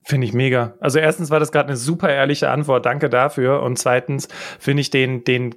[0.05, 0.75] Finde ich mega.
[0.81, 3.63] Also erstens war das gerade eine super ehrliche Antwort, danke dafür.
[3.63, 4.29] Und zweitens
[4.59, 5.55] finde ich den, den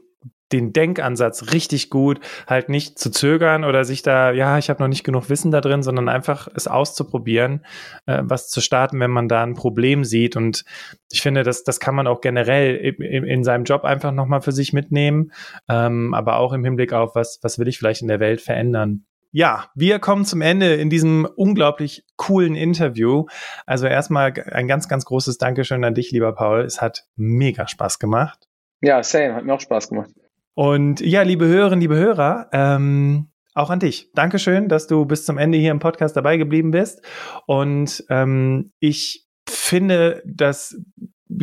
[0.52, 4.88] den Denkansatz richtig gut, halt nicht zu zögern oder sich da, ja, ich habe noch
[4.88, 7.66] nicht genug Wissen da drin, sondern einfach es auszuprobieren,
[8.06, 10.36] äh, was zu starten, wenn man da ein Problem sieht.
[10.36, 10.64] Und
[11.12, 14.52] ich finde, das, das kann man auch generell in, in seinem Job einfach nochmal für
[14.52, 15.32] sich mitnehmen,
[15.68, 19.06] ähm, aber auch im Hinblick auf, was, was will ich vielleicht in der Welt verändern.
[19.38, 23.26] Ja, wir kommen zum Ende in diesem unglaublich coolen Interview.
[23.66, 26.62] Also erstmal ein ganz, ganz großes Dankeschön an dich, lieber Paul.
[26.62, 28.48] Es hat mega Spaß gemacht.
[28.80, 30.12] Ja, same, hat mir auch Spaß gemacht.
[30.54, 34.10] Und ja, liebe Hörerinnen, liebe Hörer, ähm, auch an dich.
[34.14, 37.02] Dankeschön, dass du bis zum Ende hier im Podcast dabei geblieben bist.
[37.46, 40.78] Und ähm, ich finde, dass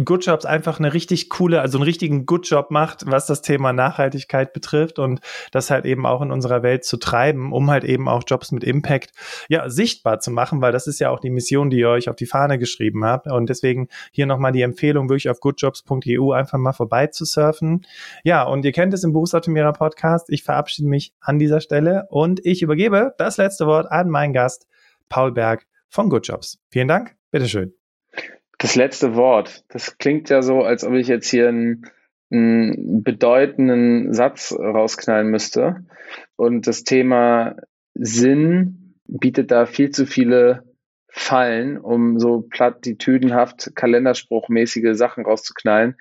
[0.05, 3.73] Good Jobs einfach eine richtig coole, also einen richtigen Good Job macht, was das Thema
[3.73, 5.21] Nachhaltigkeit betrifft und
[5.51, 8.65] das halt eben auch in unserer Welt zu treiben, um halt eben auch Jobs mit
[8.65, 9.13] Impact
[9.49, 12.17] ja sichtbar zu machen, weil das ist ja auch die Mission, die ihr euch auf
[12.17, 16.73] die Fahne geschrieben habt und deswegen hier nochmal die Empfehlung, wirklich auf goodjobs.eu einfach mal
[16.73, 17.85] vorbei zu surfen.
[18.25, 20.31] Ja, und ihr kennt es im Berufsoptimierer Podcast.
[20.31, 24.67] Ich verabschiede mich an dieser Stelle und ich übergebe das letzte Wort an meinen Gast
[25.09, 26.59] Paul Berg von Good Jobs.
[26.71, 27.17] Vielen Dank.
[27.31, 27.82] Bitteschön.
[28.63, 29.65] Das letzte Wort.
[29.71, 31.91] Das klingt ja so, als ob ich jetzt hier einen,
[32.31, 35.85] einen bedeutenden Satz rausknallen müsste.
[36.37, 37.57] Und das Thema
[37.95, 40.63] Sinn bietet da viel zu viele
[41.09, 45.97] Fallen, um so plattitüdenhaft, kalenderspruchmäßige Sachen rauszuknallen.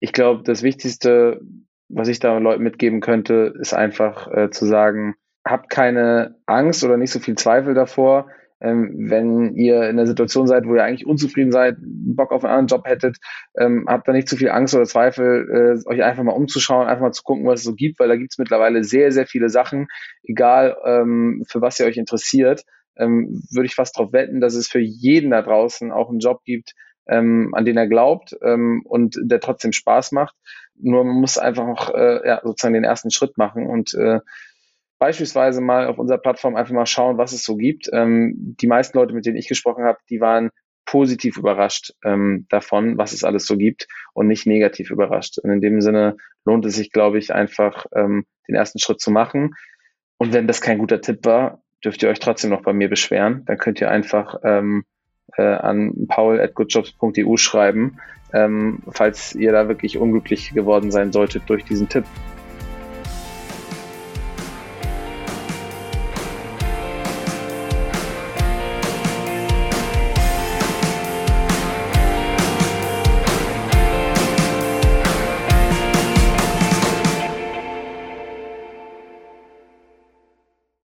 [0.00, 1.42] Ich glaube, das Wichtigste,
[1.90, 5.14] was ich da Leuten mitgeben könnte, ist einfach äh, zu sagen,
[5.44, 8.30] habt keine Angst oder nicht so viel Zweifel davor,
[8.62, 12.52] Ähm, wenn ihr in der Situation seid, wo ihr eigentlich unzufrieden seid, Bock auf einen
[12.52, 13.18] anderen Job hättet,
[13.58, 17.02] ähm, habt da nicht zu viel Angst oder Zweifel, äh, euch einfach mal umzuschauen, einfach
[17.02, 19.48] mal zu gucken, was es so gibt, weil da gibt es mittlerweile sehr, sehr viele
[19.48, 19.88] Sachen,
[20.22, 22.62] egal ähm, für was ihr euch interessiert,
[22.96, 26.42] ähm, würde ich fast darauf wetten, dass es für jeden da draußen auch einen Job
[26.44, 26.74] gibt,
[27.08, 30.36] ähm, an den er glaubt ähm, und der trotzdem Spaß macht.
[30.76, 34.20] Nur man muss einfach noch äh, ja, sozusagen den ersten Schritt machen und äh,
[35.02, 37.90] beispielsweise mal auf unserer Plattform einfach mal schauen, was es so gibt.
[37.92, 40.50] Ähm, die meisten Leute, mit denen ich gesprochen habe, die waren
[40.86, 45.38] positiv überrascht ähm, davon, was es alles so gibt und nicht negativ überrascht.
[45.38, 49.10] Und in dem Sinne lohnt es sich, glaube ich, einfach ähm, den ersten Schritt zu
[49.10, 49.56] machen.
[50.18, 53.44] Und wenn das kein guter Tipp war, dürft ihr euch trotzdem noch bei mir beschweren.
[53.46, 54.84] Dann könnt ihr einfach ähm,
[55.36, 57.98] äh, an paul.goodjobs.eu schreiben,
[58.32, 62.04] ähm, falls ihr da wirklich unglücklich geworden sein solltet durch diesen Tipp.